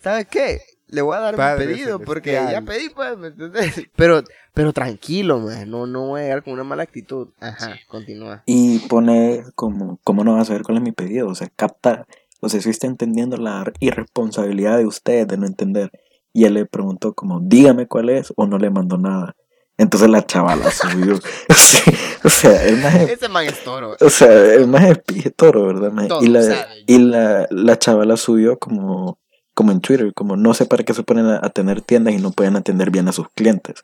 ¿sabes 0.02 0.26
qué? 0.26 0.60
Le 0.88 1.02
voy 1.02 1.16
a 1.16 1.20
dar 1.20 1.36
Padre 1.36 1.66
mi 1.66 1.72
pedido 1.74 2.00
porque 2.00 2.32
ya 2.32 2.62
pedí, 2.62 2.88
pues, 2.88 3.16
¿me 3.16 3.28
entendés? 3.28 3.86
Pero, 3.96 4.24
pero 4.52 4.72
tranquilo, 4.72 5.38
man, 5.38 5.70
no, 5.70 5.86
no 5.86 6.08
voy 6.08 6.20
a 6.20 6.24
llegar 6.24 6.42
con 6.42 6.54
una 6.54 6.64
mala 6.64 6.82
actitud. 6.82 7.28
Ajá, 7.38 7.74
Sí. 7.74 7.80
continúa. 7.86 8.42
Y 8.46 8.80
pone 8.80 9.44
como, 9.54 10.00
¿cómo 10.02 10.24
no 10.24 10.32
vas 10.32 10.42
a 10.42 10.44
saber 10.46 10.62
cuál 10.64 10.78
es 10.78 10.82
mi 10.82 10.90
pedido? 10.90 11.28
O 11.28 11.34
sea, 11.36 11.48
capta, 11.54 12.08
o 12.40 12.48
sea, 12.48 12.60
si 12.60 12.70
está 12.70 12.86
entendiendo 12.86 13.36
la 13.36 13.70
irresponsabilidad 13.80 14.78
de 14.78 14.86
usted 14.86 15.26
de 15.26 15.36
no 15.36 15.46
entender. 15.46 15.90
Y 16.32 16.44
él 16.44 16.54
le 16.54 16.66
preguntó 16.66 17.12
como, 17.14 17.40
dígame 17.40 17.86
cuál 17.86 18.08
es, 18.10 18.32
o 18.36 18.46
no 18.46 18.58
le 18.58 18.70
mandó 18.70 18.96
nada. 18.96 19.36
Entonces 19.76 20.10
la 20.10 20.24
chavala 20.24 20.70
subió. 20.70 21.18
Sí, 21.54 21.90
o 22.24 22.28
sea, 22.28 22.66
el 22.66 22.76
más 22.78 22.94
Ese 22.96 23.28
man 23.28 23.46
es 23.46 23.64
toro. 23.64 23.96
o 23.98 24.10
sea, 24.10 24.54
el 24.54 24.66
más 24.66 24.84
es 24.84 25.34
toro, 25.36 25.66
¿verdad? 25.66 26.06
Todo 26.08 26.22
y 26.22 26.28
la, 26.28 26.42
sabe. 26.42 26.84
y 26.86 26.98
la, 26.98 27.46
la 27.50 27.78
chavala 27.78 28.16
subió 28.16 28.58
como, 28.58 29.18
como 29.60 29.72
en 29.72 29.80
Twitter, 29.82 30.14
como 30.14 30.36
no 30.38 30.54
sé 30.54 30.64
para 30.64 30.84
qué 30.84 30.94
se 30.94 31.02
ponen 31.02 31.26
a, 31.26 31.38
a 31.42 31.50
tener 31.50 31.82
tiendas 31.82 32.14
y 32.14 32.16
no 32.16 32.32
pueden 32.32 32.56
atender 32.56 32.90
bien 32.90 33.06
a 33.08 33.12
sus 33.12 33.28
clientes. 33.34 33.74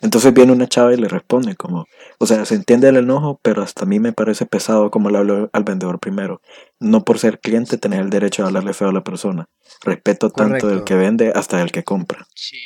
Entonces 0.00 0.32
viene 0.32 0.52
una 0.52 0.68
chava 0.68 0.94
y 0.94 0.96
le 0.96 1.08
responde 1.08 1.56
como, 1.56 1.86
o 2.18 2.26
sea, 2.26 2.44
se 2.44 2.54
entiende 2.54 2.88
el 2.88 2.98
enojo, 2.98 3.40
pero 3.42 3.62
hasta 3.62 3.82
a 3.82 3.86
mí 3.88 3.98
me 3.98 4.12
parece 4.12 4.46
pesado 4.46 4.92
como 4.92 5.10
le 5.10 5.18
hablo 5.18 5.50
al 5.52 5.64
vendedor 5.64 5.98
primero. 5.98 6.40
No 6.78 7.04
por 7.04 7.18
ser 7.18 7.40
cliente 7.40 7.78
tenés 7.78 7.98
el 7.98 8.10
derecho 8.10 8.42
de 8.42 8.46
hablarle 8.46 8.74
feo 8.74 8.90
a 8.90 8.92
la 8.92 9.02
persona. 9.02 9.48
Respeto 9.82 10.30
tanto 10.30 10.68
del 10.68 10.84
que 10.84 10.94
vende 10.94 11.32
hasta 11.34 11.56
del 11.58 11.72
que 11.72 11.82
compra. 11.82 12.28
Sí. 12.36 12.56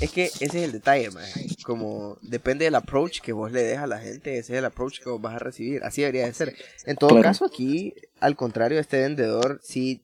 Es 0.00 0.10
que 0.10 0.24
ese 0.24 0.44
es 0.44 0.54
el 0.56 0.72
detalle, 0.72 1.10
man. 1.12 1.22
Como 1.64 2.18
depende 2.20 2.64
del 2.64 2.74
approach 2.74 3.20
que 3.20 3.32
vos 3.32 3.52
le 3.52 3.62
des 3.62 3.78
a 3.78 3.86
la 3.86 4.00
gente, 4.00 4.38
ese 4.38 4.54
es 4.54 4.58
el 4.58 4.64
approach 4.64 4.98
que 5.00 5.08
vos 5.08 5.20
vas 5.22 5.36
a 5.36 5.38
recibir. 5.38 5.84
Así 5.84 6.00
debería 6.02 6.26
de 6.26 6.34
ser. 6.34 6.52
En 6.84 6.96
todo 6.96 7.10
Claro. 7.10 7.22
caso, 7.22 7.44
aquí, 7.44 7.94
al 8.18 8.34
contrario, 8.34 8.80
este 8.80 8.98
vendedor 9.00 9.60
sí 9.62 10.03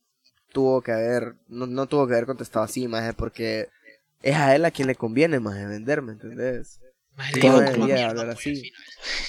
tuvo 0.53 0.83
que 0.83 0.93
haber, 0.93 1.35
no, 1.49 1.67
no 1.67 1.87
tuvo 1.87 2.07
que 2.07 2.15
haber 2.15 2.27
contestado 2.27 2.65
así, 2.65 2.89
más 2.89 3.15
porque 3.15 3.69
es 4.23 4.37
a 4.37 4.55
él 4.55 4.65
a 4.65 4.71
quien 4.71 4.89
le 4.89 4.95
conviene 4.95 5.41
más 5.41 5.57
vender, 5.67 6.03
¿me 6.03 6.13
entendés? 6.13 6.81
Maje, 7.17 7.41
debería 7.41 8.09
hablar 8.11 8.31
así. 8.31 8.55
al. 8.57 8.73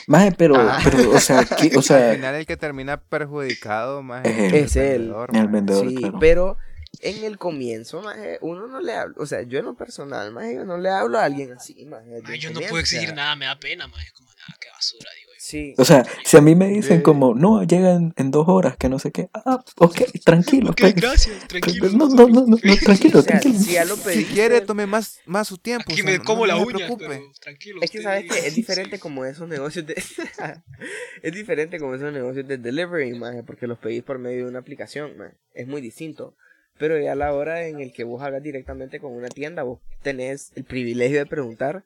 Maje, 0.07 0.31
pero, 0.37 0.55
Ah. 0.57 0.79
pero, 0.83 1.11
o 1.11 1.19
sea, 1.19 1.43
¿qué- 1.45 1.71
o 1.75 1.79
Al 1.79 1.83
sea, 1.83 2.13
final 2.13 2.35
el 2.35 2.45
que 2.45 2.55
termina 2.57 2.97
perjudicado 3.01 4.01
más 4.03 4.23
Es 4.25 4.75
él. 4.75 4.99
vendedor, 5.01 5.29
El 5.33 5.39
maje. 5.43 5.51
vendedor. 5.51 5.89
Sí, 5.89 5.95
claro. 5.95 6.17
pero 6.19 6.57
en 6.99 7.23
el 7.23 7.37
comienzo, 7.37 8.01
maje, 8.01 8.37
uno 8.41 8.67
no 8.67 8.81
le 8.81 8.93
habla, 8.93 9.15
o 9.17 9.25
sea, 9.25 9.41
yo 9.43 9.59
en 9.59 9.65
lo 9.65 9.75
personal, 9.75 10.31
maje, 10.31 10.55
yo 10.55 10.65
no 10.65 10.77
le 10.77 10.89
hablo 10.89 11.17
a 11.19 11.23
alguien 11.25 11.53
así, 11.53 11.85
maje, 11.85 12.17
el 12.17 12.39
yo 12.39 12.51
no 12.51 12.59
puedo 12.59 12.79
exigir 12.79 13.13
nada, 13.13 13.35
me 13.35 13.45
da 13.45 13.57
pena, 13.59 13.87
maje. 13.87 14.07
Es 14.07 14.13
como, 14.13 14.29
nada, 14.29 14.57
qué 14.59 14.67
basura, 14.69 15.09
digo 15.17 15.31
yo. 15.33 15.37
Sí. 15.39 15.73
O 15.77 15.85
sea, 15.85 16.05
si 16.23 16.37
a 16.37 16.41
mí 16.41 16.53
me 16.53 16.67
dicen 16.67 16.99
Eh. 16.99 17.01
como, 17.03 17.33
no, 17.33 17.63
llegan 17.63 18.13
en 18.17 18.29
dos 18.29 18.47
horas, 18.47 18.77
que 18.77 18.89
no 18.89 18.99
sé 18.99 19.11
qué, 19.11 19.29
ah, 19.33 19.63
ok, 19.77 20.01
tranquilo. 20.23 20.69
Ok, 20.71 20.81
pues. 20.81 20.95
gracias, 20.95 21.47
tranquilo. 21.47 21.89
No, 21.89 22.07
no, 22.09 22.27
no, 22.27 22.45
no, 22.45 22.57
no, 22.61 22.75
tranquilo, 22.83 23.19
O 23.19 23.21
sea, 23.23 23.39
tranquilo. 23.39 23.59
si 23.59 23.71
ya 23.71 23.85
lo 23.85 23.95
Si 23.95 24.01
pediste, 24.03 24.33
quiere, 24.33 24.61
tome 24.61 24.85
más, 24.85 25.19
más 25.25 25.47
su 25.47 25.57
tiempo. 25.57 25.85
Aquí 25.91 26.01
o 26.01 26.03
sea, 26.03 26.11
me 26.11 26.17
no- 26.19 26.23
como 26.23 26.41
no 26.41 26.45
la 26.47 26.55
se 26.59 26.61
uña, 26.65 26.75
preocupe. 26.75 27.05
pero 27.07 27.31
tranquilo. 27.41 27.79
Es 27.81 27.89
que 27.89 28.01
sabes 28.03 28.31
que 28.31 28.47
es 28.47 28.53
diferente 28.55 28.97
Sí. 28.97 29.01
como 29.01 29.25
esos 29.25 29.47
negocios 29.49 29.85
de 29.87 29.95
es 31.23 31.33
diferente 31.33 31.79
como 31.79 31.95
esos 31.95 32.13
negocios 32.13 32.47
de 32.47 32.57
delivery, 32.57 33.13
maje, 33.17 33.43
porque 33.43 33.65
los 33.67 33.79
pedís 33.79 34.03
por 34.03 34.19
medio 34.19 34.43
de 34.45 34.49
una 34.51 34.59
aplicación, 34.59 35.17
maje. 35.17 35.33
es 35.53 35.67
muy 35.67 35.81
distinto. 35.81 36.35
Pero 36.81 36.97
ya 36.97 37.11
a 37.11 37.15
la 37.15 37.31
hora 37.31 37.67
en 37.67 37.79
el 37.79 37.93
que 37.93 38.03
vos 38.03 38.23
hagas 38.23 38.41
directamente 38.41 38.99
con 38.99 39.11
una 39.11 39.29
tienda, 39.29 39.61
vos 39.61 39.79
tenés 40.01 40.51
el 40.55 40.63
privilegio 40.63 41.19
de 41.19 41.27
preguntar 41.27 41.83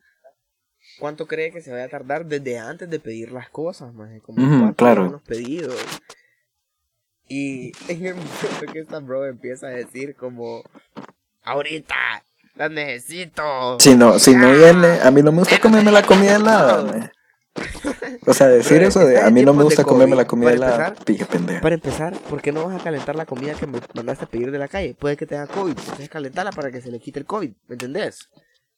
cuánto 1.00 1.28
cree 1.28 1.52
que 1.52 1.60
se 1.60 1.70
vaya 1.70 1.84
a 1.84 1.90
tardar 1.90 2.26
desde 2.28 2.60
antes 2.60 2.90
de 2.90 3.02
pedir 3.02 3.34
las 3.34 3.50
cosas, 3.50 3.94
maje, 3.94 4.22
como 4.22 4.42
Ujú, 4.42 4.58
cuánto 4.62 4.86
claro. 4.86 5.10
los 5.10 5.22
pedidos. 5.22 5.76
Y 7.28 7.74
en 7.90 8.06
el 8.06 8.16
momento 8.16 8.72
que 8.72 8.80
esta 8.80 9.00
bro 9.00 9.26
empieza 9.26 9.68
a 9.68 9.72
decir 9.72 10.16
como 10.16 10.64
ahorita 11.44 12.24
las 12.56 12.72
necesito. 12.72 13.78
Si 13.82 13.96
no, 13.96 14.18
si 14.18 14.34
no 14.34 14.50
viene, 14.54 15.02
a 15.02 15.12
mí 15.12 15.22
no 15.22 15.34
me 15.34 15.40
gusta 15.40 15.60
comerme 15.60 15.92
la 15.92 16.04
comida 16.04 16.38
helada. 16.38 17.12
O 18.26 18.34
sea, 18.34 18.48
decir 18.48 18.82
eso 18.84 19.06
de 19.06 19.20
a 19.20 19.30
mí 19.30 19.44
no 19.44 19.54
me 19.54 19.60
de 19.60 19.63
gusta 19.65 19.84
comerme 19.84 20.15
la 20.15 20.26
comida 20.26 20.48
para 20.52 20.56
helada, 20.56 20.88
empezar. 20.88 21.06
pije 21.06 21.26
pendeja. 21.26 21.62
Para 21.62 21.76
empezar, 21.76 22.18
¿por 22.30 22.41
qué 22.41 22.52
no 22.52 22.65
vas 22.65 22.80
a 22.80 22.84
calentar 22.84 23.15
la 23.15 23.26
comida 23.26 23.54
que 23.54 23.68
me 23.68 23.80
mandaste 23.94 24.26
a 24.26 24.28
pedir 24.28 24.52
de 24.52 24.60
la 24.60 24.68
calle? 24.68 24.96
Puede 24.96 25.18
que 25.18 25.26
tenga 25.26 25.48
COVID, 25.48 25.78
entonces 25.78 26.10
calentarla 26.10 26.52
para 26.52 26.72
que 26.72 26.82
se 26.82 26.91
le 26.91 27.00
quite 27.00 27.20
el 27.20 27.26
COVID, 27.26 27.52
¿me 27.68 27.74
entendés? 27.74 28.30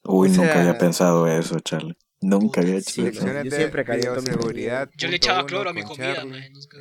Uy, 0.03 0.29
o 0.29 0.31
nunca 0.31 0.59
había 0.59 0.77
pensado 0.77 1.27
eso, 1.27 1.59
Charlie. 1.59 1.97
Nunca 2.19 2.61
había 2.61 2.77
hecho 2.77 2.89
Sí, 2.89 3.05
eso. 3.05 3.27
Yo 3.27 3.33
de 3.33 3.51
siempre 3.51 3.85
caliento 3.85 4.21
mi 4.21 4.29
bioseguridad. 4.29 4.89
Yo 4.97 5.07
le 5.07 5.17
echaba 5.17 5.45
cloro 5.45 5.69
a 5.69 5.73
mi 5.73 5.83
comida, 5.83 6.23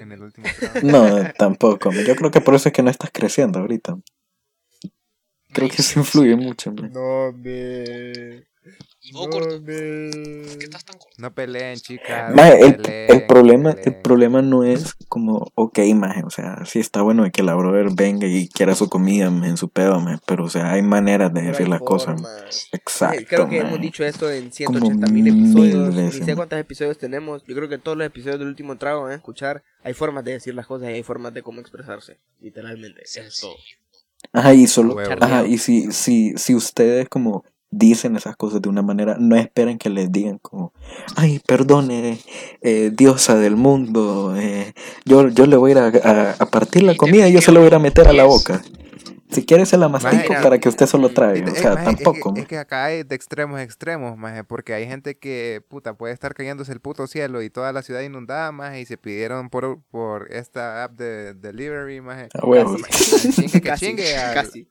En 0.00 0.12
el 0.12 0.22
último 0.22 0.46
programa. 0.58 1.08
No, 1.08 1.32
tampoco. 1.36 1.92
Yo 1.92 2.16
creo 2.16 2.30
que 2.30 2.40
por 2.40 2.54
eso 2.54 2.68
es 2.68 2.72
que 2.72 2.82
no 2.82 2.90
estás 2.90 3.10
creciendo 3.12 3.58
ahorita. 3.58 3.98
Creo 5.52 5.68
que 5.68 5.76
eso 5.82 5.98
influye 6.00 6.36
mucho, 6.36 6.72
man. 6.72 6.90
No, 6.92 7.32
me... 7.32 8.44
Y 9.08 9.12
vos, 9.12 9.28
corto. 9.28 9.60
me... 9.60 10.10
¿Por 10.48 10.58
qué 10.58 10.64
estás 10.64 10.84
tan 10.84 10.98
corto? 10.98 11.14
No 11.18 11.32
peleen, 11.32 11.78
chicas. 11.78 12.34
No 12.34 12.42
el, 12.42 12.76
peleen, 12.76 13.10
el 13.12 13.26
problema, 13.26 13.70
no 13.70 13.76
el 13.76 13.82
peleen. 13.82 14.02
problema 14.02 14.42
no 14.42 14.64
es 14.64 14.94
como, 15.08 15.52
ok, 15.54 15.78
maje, 15.94 16.24
o 16.24 16.30
sea, 16.30 16.64
sí 16.66 16.80
está 16.80 17.02
bueno 17.02 17.22
de 17.22 17.30
que 17.30 17.44
la 17.44 17.54
brother 17.54 17.94
venga 17.94 18.26
y 18.26 18.48
quiera 18.48 18.74
su 18.74 18.88
comida 18.88 19.26
en 19.26 19.56
su 19.56 19.68
pedo, 19.68 20.00
maje, 20.00 20.18
pero 20.26 20.44
o 20.44 20.50
sea, 20.50 20.72
hay 20.72 20.82
maneras 20.82 21.32
de 21.32 21.42
decir 21.42 21.68
las 21.68 21.80
cosas. 21.82 22.20
Exacto. 22.72 23.24
Creo 23.28 23.48
que 23.48 23.58
hemos 23.58 23.80
dicho 23.80 24.04
esto 24.04 24.28
en 24.28 24.50
Como 24.64 24.78
180 24.80 25.06
mil 25.08 25.28
episodios. 25.28 25.94
Ni 25.94 26.02
veces, 26.02 26.24
sé 26.24 26.30
¿no? 26.32 26.36
cuántos 26.36 26.58
episodios 26.58 26.98
tenemos. 26.98 27.44
Yo 27.44 27.54
creo 27.54 27.68
que 27.68 27.78
todos 27.78 27.96
los 27.96 28.06
episodios 28.08 28.40
del 28.40 28.48
último 28.48 28.76
trago 28.76 29.06
a 29.06 29.14
escuchar. 29.14 29.62
Hay 29.84 29.94
formas 29.94 30.24
de 30.24 30.32
decir 30.32 30.54
las 30.54 30.66
cosas 30.66 30.88
y 30.90 30.94
hay 30.94 31.02
formas 31.04 31.32
de 31.32 31.42
cómo 31.42 31.60
expresarse. 31.60 32.18
Literalmente. 32.40 33.02
Eso 33.04 33.20
es 33.20 33.40
todo. 33.40 33.54
Ajá, 34.32 34.54
y 34.54 34.66
solo, 34.66 34.96
ajá, 34.98 35.46
y 35.46 35.58
si, 35.58 35.92
si, 35.92 36.36
si 36.36 36.54
ustedes 36.54 37.08
como 37.08 37.44
dicen 37.70 38.16
esas 38.16 38.36
cosas 38.36 38.62
de 38.62 38.68
una 38.68 38.82
manera, 38.82 39.16
no 39.18 39.36
esperen 39.36 39.76
que 39.78 39.90
les 39.90 40.10
digan 40.12 40.38
como, 40.38 40.72
ay, 41.16 41.40
perdone, 41.46 42.18
eh, 42.62 42.90
diosa 42.94 43.36
del 43.36 43.56
mundo, 43.56 44.34
eh, 44.36 44.72
yo, 45.04 45.28
yo 45.28 45.46
le 45.46 45.56
voy 45.56 45.72
a 45.72 45.72
ir 45.72 45.78
a, 45.78 46.10
a- 46.10 46.36
a 46.38 46.46
partir 46.46 46.82
la 46.84 46.94
comida 46.96 47.28
y 47.28 47.32
yo 47.32 47.40
se 47.40 47.52
la 47.52 47.60
voy 47.60 47.68
a 47.72 47.78
meter 47.78 48.08
a 48.08 48.12
la 48.12 48.24
boca. 48.24 48.62
Si 49.28 49.44
quiere 49.44 49.66
se 49.66 49.76
la 49.76 49.88
mastico 49.88 50.32
Maje, 50.32 50.42
para 50.42 50.58
que 50.58 50.68
usted 50.68 50.86
solo 50.86 51.08
traiga, 51.08 51.50
o 51.50 51.54
sea, 51.56 51.74
maje, 51.74 51.90
es 51.90 51.96
que- 51.96 52.04
tampoco. 52.04 52.34
Es 52.36 52.46
que, 52.46 52.58
acá 52.58 52.84
hay 52.84 53.02
de 53.02 53.16
extremos 53.16 53.58
a 53.58 53.62
extremos, 53.64 54.16
maje, 54.16 54.44
porque 54.44 54.72
hay 54.72 54.86
gente 54.86 55.18
que, 55.18 55.60
puta, 55.68 55.94
puede 55.94 56.14
estar 56.14 56.32
cayéndose 56.32 56.70
el 56.72 56.78
puto 56.80 57.08
cielo 57.08 57.42
y 57.42 57.50
toda 57.50 57.72
la 57.72 57.82
ciudad 57.82 58.02
inundada, 58.02 58.52
maje, 58.52 58.80
y 58.82 58.86
se 58.86 58.96
pidieron 58.96 59.50
por, 59.50 59.80
por 59.90 60.32
esta 60.32 60.84
app 60.84 60.92
de 60.92 61.34
delivery, 61.34 62.00
maje. 62.00 62.28
A 62.40 62.46
huevo. 62.46 62.76
Casi. 62.88 63.32
Chingue 63.32 63.50
que 63.60 63.68
Casi, 63.68 63.86
chingue 63.86 64.16
al- 64.16 64.34
casi. 64.34 64.68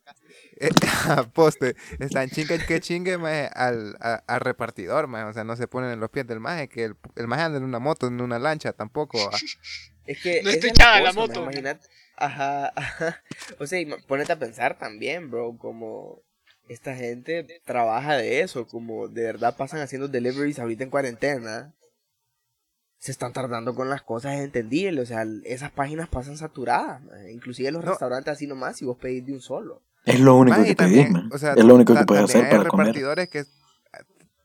Eh, 0.57 0.69
a 1.09 1.23
poste, 1.23 1.75
están 1.99 2.29
chingue 2.29 2.59
que 2.65 2.79
chingue, 2.79 3.17
maje, 3.17 3.49
al, 3.53 3.97
a- 3.99 4.23
al 4.27 4.39
repartidor, 4.41 5.07
maje, 5.07 5.25
o 5.25 5.33
sea, 5.33 5.43
no 5.43 5.55
se 5.55 5.67
ponen 5.67 5.91
en 5.91 5.99
los 5.99 6.09
pies 6.09 6.25
del 6.27 6.39
maje, 6.39 6.69
que 6.69 6.85
el, 6.85 6.95
el 7.15 7.27
maje 7.27 7.43
anda 7.43 7.57
en 7.57 7.63
una 7.65 7.79
moto, 7.79 8.07
en 8.07 8.21
una 8.21 8.39
lancha, 8.39 8.71
tampoco. 8.73 9.29
ah. 9.33 9.37
Es 10.07 10.21
que 10.21 10.43
No 10.43 10.51
está 10.51 10.67
es 10.67 10.73
echada 10.73 11.01
la 11.01 11.13
moto. 11.13 11.33
man, 11.41 11.43
Imagínate. 11.45 11.87
Ajá, 12.15 12.71
ajá. 12.75 13.23
O 13.59 13.65
sea, 13.65 13.79
ponete 14.07 14.31
a 14.33 14.37
pensar 14.39 14.77
también, 14.77 15.31
bro, 15.31 15.57
como 15.57 16.21
esta 16.69 16.95
gente 16.95 17.45
trabaja 17.65 18.15
de 18.15 18.41
eso, 18.41 18.67
como 18.67 19.07
de 19.07 19.23
verdad 19.23 19.57
pasan 19.57 19.81
haciendo 19.81 20.07
deliveries 20.07 20.59
ahorita 20.59 20.83
en 20.83 20.91
cuarentena. 20.91 21.73
Se 22.99 23.11
están 23.11 23.33
tardando 23.33 23.73
con 23.75 23.89
las 23.89 24.03
cosas, 24.03 24.35
es 24.35 24.41
entendible. 24.41 25.01
O 25.01 25.05
sea, 25.07 25.25
esas 25.43 25.71
páginas 25.71 26.07
pasan 26.07 26.37
saturadas, 26.37 27.01
man. 27.03 27.27
inclusive 27.29 27.71
los 27.71 27.83
No. 27.83 27.89
restaurantes 27.89 28.31
así 28.33 28.45
nomás, 28.47 28.77
si 28.77 28.85
vos 28.85 28.97
pedís 28.97 29.25
de 29.25 29.33
un 29.33 29.41
solo. 29.41 29.81
Es 30.05 30.19
lo 30.19 30.35
único 30.35 30.57
Maje, 30.57 30.69
que 30.69 30.75
pedís, 30.75 31.09
man. 31.11 31.29
o 31.33 31.37
sea, 31.37 31.53
es 31.53 31.63
lo 31.63 31.75
único 31.75 31.93
que 31.95 32.05
puedes 32.05 32.23
hacer 32.25 32.45
hay 32.45 32.51
para 32.51 32.65
comer. 32.69 32.87
repartidores 32.87 33.29
que... 33.29 33.45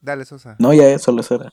Dale, 0.01 0.25
Sosa. 0.25 0.57
No, 0.59 0.73
ya 0.73 0.89
eso 0.89 1.13
lo 1.13 1.23
será. 1.23 1.53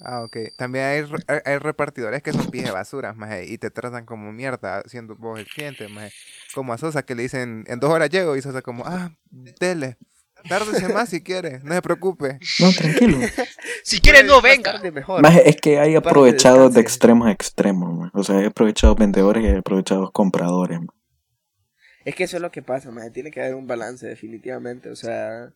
Ah, 0.00 0.22
ok. 0.22 0.36
También 0.56 0.84
hay, 0.84 1.02
re- 1.02 1.42
hay- 1.44 1.58
repartidores 1.58 2.22
que 2.22 2.32
son 2.32 2.46
pies 2.50 2.66
de 2.66 2.70
basuras, 2.70 3.16
maje, 3.16 3.46
y 3.46 3.58
te 3.58 3.70
tratan 3.70 4.04
como 4.04 4.30
mierda, 4.32 4.82
siendo 4.86 5.16
vos 5.16 5.38
el 5.40 5.46
cliente, 5.46 5.88
maje. 5.88 6.12
Como 6.54 6.72
a 6.72 6.78
Sosa 6.78 7.02
que 7.02 7.14
le 7.14 7.22
dicen, 7.22 7.64
en 7.66 7.80
dos 7.80 7.90
horas 7.90 8.10
llego, 8.10 8.36
y 8.36 8.42
Sosa 8.42 8.62
como, 8.62 8.84
ah, 8.86 9.10
dele, 9.30 9.96
tárdese 10.48 10.92
más 10.92 11.08
si 11.08 11.22
quiere, 11.22 11.60
no 11.64 11.74
se 11.74 11.82
preocupe. 11.82 12.38
No, 12.60 12.70
tranquilo. 12.72 13.18
Si 13.82 14.00
quiere, 14.00 14.22
no 14.22 14.42
venga. 14.42 14.78
Maje, 15.22 15.48
es 15.48 15.56
que 15.56 15.78
hay 15.80 15.94
aprovechados 15.96 16.74
de 16.74 16.82
extremos 16.82 17.26
a 17.26 17.30
extremos, 17.32 17.96
maje. 17.96 18.10
O 18.12 18.22
sea, 18.22 18.36
hay 18.36 18.44
aprovechados 18.46 18.96
vendedores 18.98 19.42
y 19.42 19.46
hay 19.46 19.56
aprovechados 19.56 20.10
compradores, 20.12 20.78
maje. 20.80 20.97
Es 22.08 22.14
que 22.14 22.24
eso 22.24 22.36
es 22.36 22.42
lo 22.42 22.50
que 22.50 22.62
pasa, 22.62 22.90
maje. 22.90 23.10
Tiene 23.10 23.30
que 23.30 23.42
haber 23.42 23.54
un 23.54 23.66
balance, 23.66 24.06
definitivamente. 24.06 24.88
O 24.88 24.96
sea. 24.96 25.52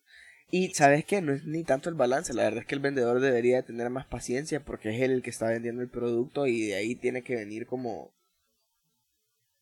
Y 0.51 0.75
sabes 0.75 1.07
qué, 1.07 1.23
no 1.23 1.33
es 1.33 1.47
ni 1.47 1.65
tanto 1.65 1.88
el 1.88 1.95
balance. 1.95 2.35
La 2.35 2.43
verdad 2.43 2.61
es 2.61 2.67
que 2.67 2.75
el 2.75 2.83
vendedor 2.83 3.21
debería 3.21 3.57
de 3.57 3.62
tener 3.62 3.88
más 3.88 4.05
paciencia 4.05 4.61
porque 4.61 4.95
es 4.95 5.01
él 5.01 5.11
el 5.12 5.23
que 5.23 5.31
está 5.31 5.47
vendiendo 5.47 5.81
el 5.81 5.88
producto 5.88 6.47
y 6.47 6.67
de 6.67 6.75
ahí 6.75 6.95
tiene 6.95 7.23
que 7.23 7.37
venir 7.37 7.67
como. 7.67 8.12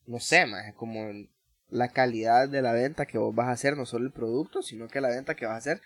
No 0.08 0.18
sé, 0.18 0.46
maje, 0.46 0.74
como 0.74 1.12
la 1.68 1.90
calidad 1.90 2.48
de 2.48 2.60
la 2.60 2.72
venta 2.72 3.06
que 3.06 3.18
vos 3.18 3.32
vas 3.32 3.46
a 3.46 3.52
hacer, 3.52 3.76
no 3.76 3.86
solo 3.86 4.06
el 4.06 4.10
producto, 4.12 4.60
sino 4.60 4.88
que 4.88 5.00
la 5.00 5.10
venta 5.10 5.36
que 5.36 5.46
vas 5.46 5.54
a 5.54 5.58
hacer. 5.58 5.80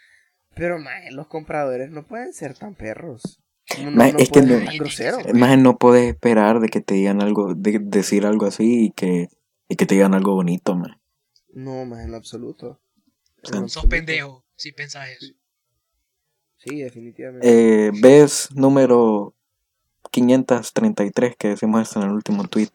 Pero, 0.55 0.79
maje, 0.79 1.11
los 1.11 1.27
compradores 1.27 1.91
no 1.91 2.07
pueden 2.07 2.33
ser 2.33 2.55
tan 2.55 2.75
perros. 2.75 3.43
No, 3.83 3.91
Maje, 3.91 4.13
no 4.15 4.19
es 4.21 4.31
que 4.31 4.41
pueden 4.41 4.49
no- 4.49 4.57
ser 4.57 4.67
tan 4.69 4.77
groseros. 4.79 5.35
Maje, 5.35 5.57
no 5.59 5.77
puedes 5.77 6.09
esperar 6.15 6.61
de 6.61 6.69
que 6.71 6.81
te 6.81 6.95
digan 6.95 7.21
algo, 7.21 7.55
de 7.55 7.79
decir 7.79 8.25
algo 8.25 8.47
así 8.47 8.87
y 8.87 8.91
que, 8.93 9.29
y 9.69 9.77
que 9.77 9.87
te 9.87 9.95
digan 9.95 10.15
algo 10.15 10.35
bonito, 10.35 10.75
maje. 10.77 10.99
No, 11.53 11.85
más 11.85 12.01
en 12.05 12.11
lo 12.11 12.17
absoluto. 12.17 12.81
En 13.43 13.45
Sí. 13.45 13.53
lo 13.53 13.59
Sos 13.61 13.63
absoluto. 13.63 13.89
pendejo 13.89 14.45
si 14.57 14.73
pensás 14.73 15.09
eso. 15.11 15.35
Sí, 16.59 16.81
definitivamente. 16.81 17.87
Eh, 17.89 17.91
ves 18.01 18.49
número 18.55 19.35
533 20.11 21.37
que 21.37 21.49
decimos 21.49 21.83
esto 21.83 22.01
en 22.01 22.09
el 22.09 22.15
último 22.15 22.45
tweet. 22.49 22.71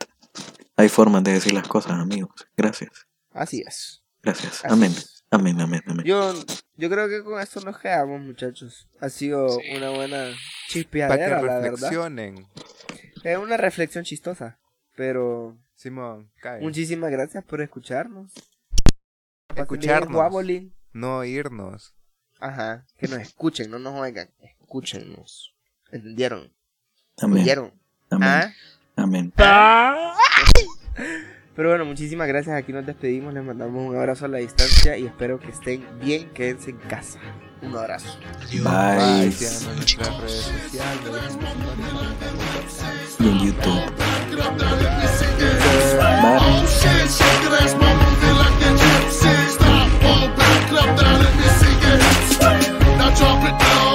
Hay 0.76 0.90
formas 0.90 1.24
de 1.24 1.34
decir 1.34 1.54
las 1.54 1.68
cosas, 1.68 1.94
amigos. 1.94 2.32
Gracias. 2.56 3.08
Así 3.32 3.64
es. 3.66 4.04
Gracias. 4.22 4.64
así 4.66 4.74
Amén. 4.74 4.92
es. 4.92 5.24
Amén, 5.32 5.60
amén, 5.62 5.82
amén. 5.86 6.06
Yo, 6.06 6.34
yo 6.76 6.90
creo 6.90 7.08
que 7.08 7.24
con 7.24 7.40
esto 7.40 7.62
nos 7.62 7.78
quedamos, 7.78 8.20
muchachos. 8.22 8.88
Ha 9.00 9.10
sido 9.10 9.50
Sí. 9.50 9.62
una 9.78 9.90
buena 9.92 10.18
Para 10.18 10.34
que 10.34 10.38
chispeadera, 10.74 11.30
la 11.30 11.42
verdad. 11.42 11.62
reflexionen. 11.72 12.48
Es 13.24 13.38
una 13.38 13.58
reflexión 13.58 14.04
chistosa. 14.04 14.60
Pero 15.00 15.58
Simón, 15.76 16.30
cae. 16.42 16.60
muchísimas 16.60 17.10
gracias 17.10 17.42
por 17.46 17.62
escucharnos. 17.62 18.34
Escucharnos. 19.56 20.14
Guabolín. 20.14 20.76
No 20.92 21.24
irnos. 21.24 21.96
Ajá. 22.42 22.86
Que 22.98 23.08
nos 23.08 23.20
escuchen, 23.20 23.72
no 23.72 23.80
nos 23.80 23.94
oigan. 23.94 24.30
Escúchenos. 24.40 25.56
¿Entendieron? 25.90 26.52
Amén. 27.18 27.44
¿Oyeron? 27.44 27.72
Amén. 28.10 28.28
¿Ah? 28.28 28.54
Amén. 28.98 29.32
Pero 31.56 31.70
bueno, 31.70 31.86
muchísimas 31.86 32.28
gracias. 32.28 32.58
Aquí 32.58 32.74
nos 32.74 32.86
despedimos. 32.86 33.34
Les 33.34 33.46
mandamos 33.46 33.90
un 33.90 33.96
abrazo 33.96 34.26
a 34.26 34.28
la 34.28 34.40
distancia 34.40 34.98
y 34.98 35.06
espero 35.06 35.40
que 35.40 35.52
estén 35.52 35.88
bien. 36.02 36.30
Quédense 36.34 36.72
en 36.72 36.78
casa. 36.78 37.22
Un 37.62 37.74
abrazo. 37.74 38.20
Adiós. 38.42 38.66
Bye. 38.66 39.22
Bye, 39.22 39.32
sociales. 39.32 40.52
Y 43.18 43.30
en 43.30 43.40
YouTube. 43.40 44.19
Back 44.30 44.60
let 44.60 44.62
me 44.62 45.08
shake 45.18 45.42
it 45.42 45.58
ass, 47.62 47.74
mama, 47.74 48.06
feel 48.22 48.36
like 48.36 48.60
the 48.60 48.70
gypsy. 48.80 49.34
Stop, 49.50 49.90
back 50.38 50.72
let 50.72 50.96
me 51.36 51.48
see. 51.58 51.76
Now 52.98 53.10
drop 53.16 53.44
it 53.44 53.58
down. 53.60 53.89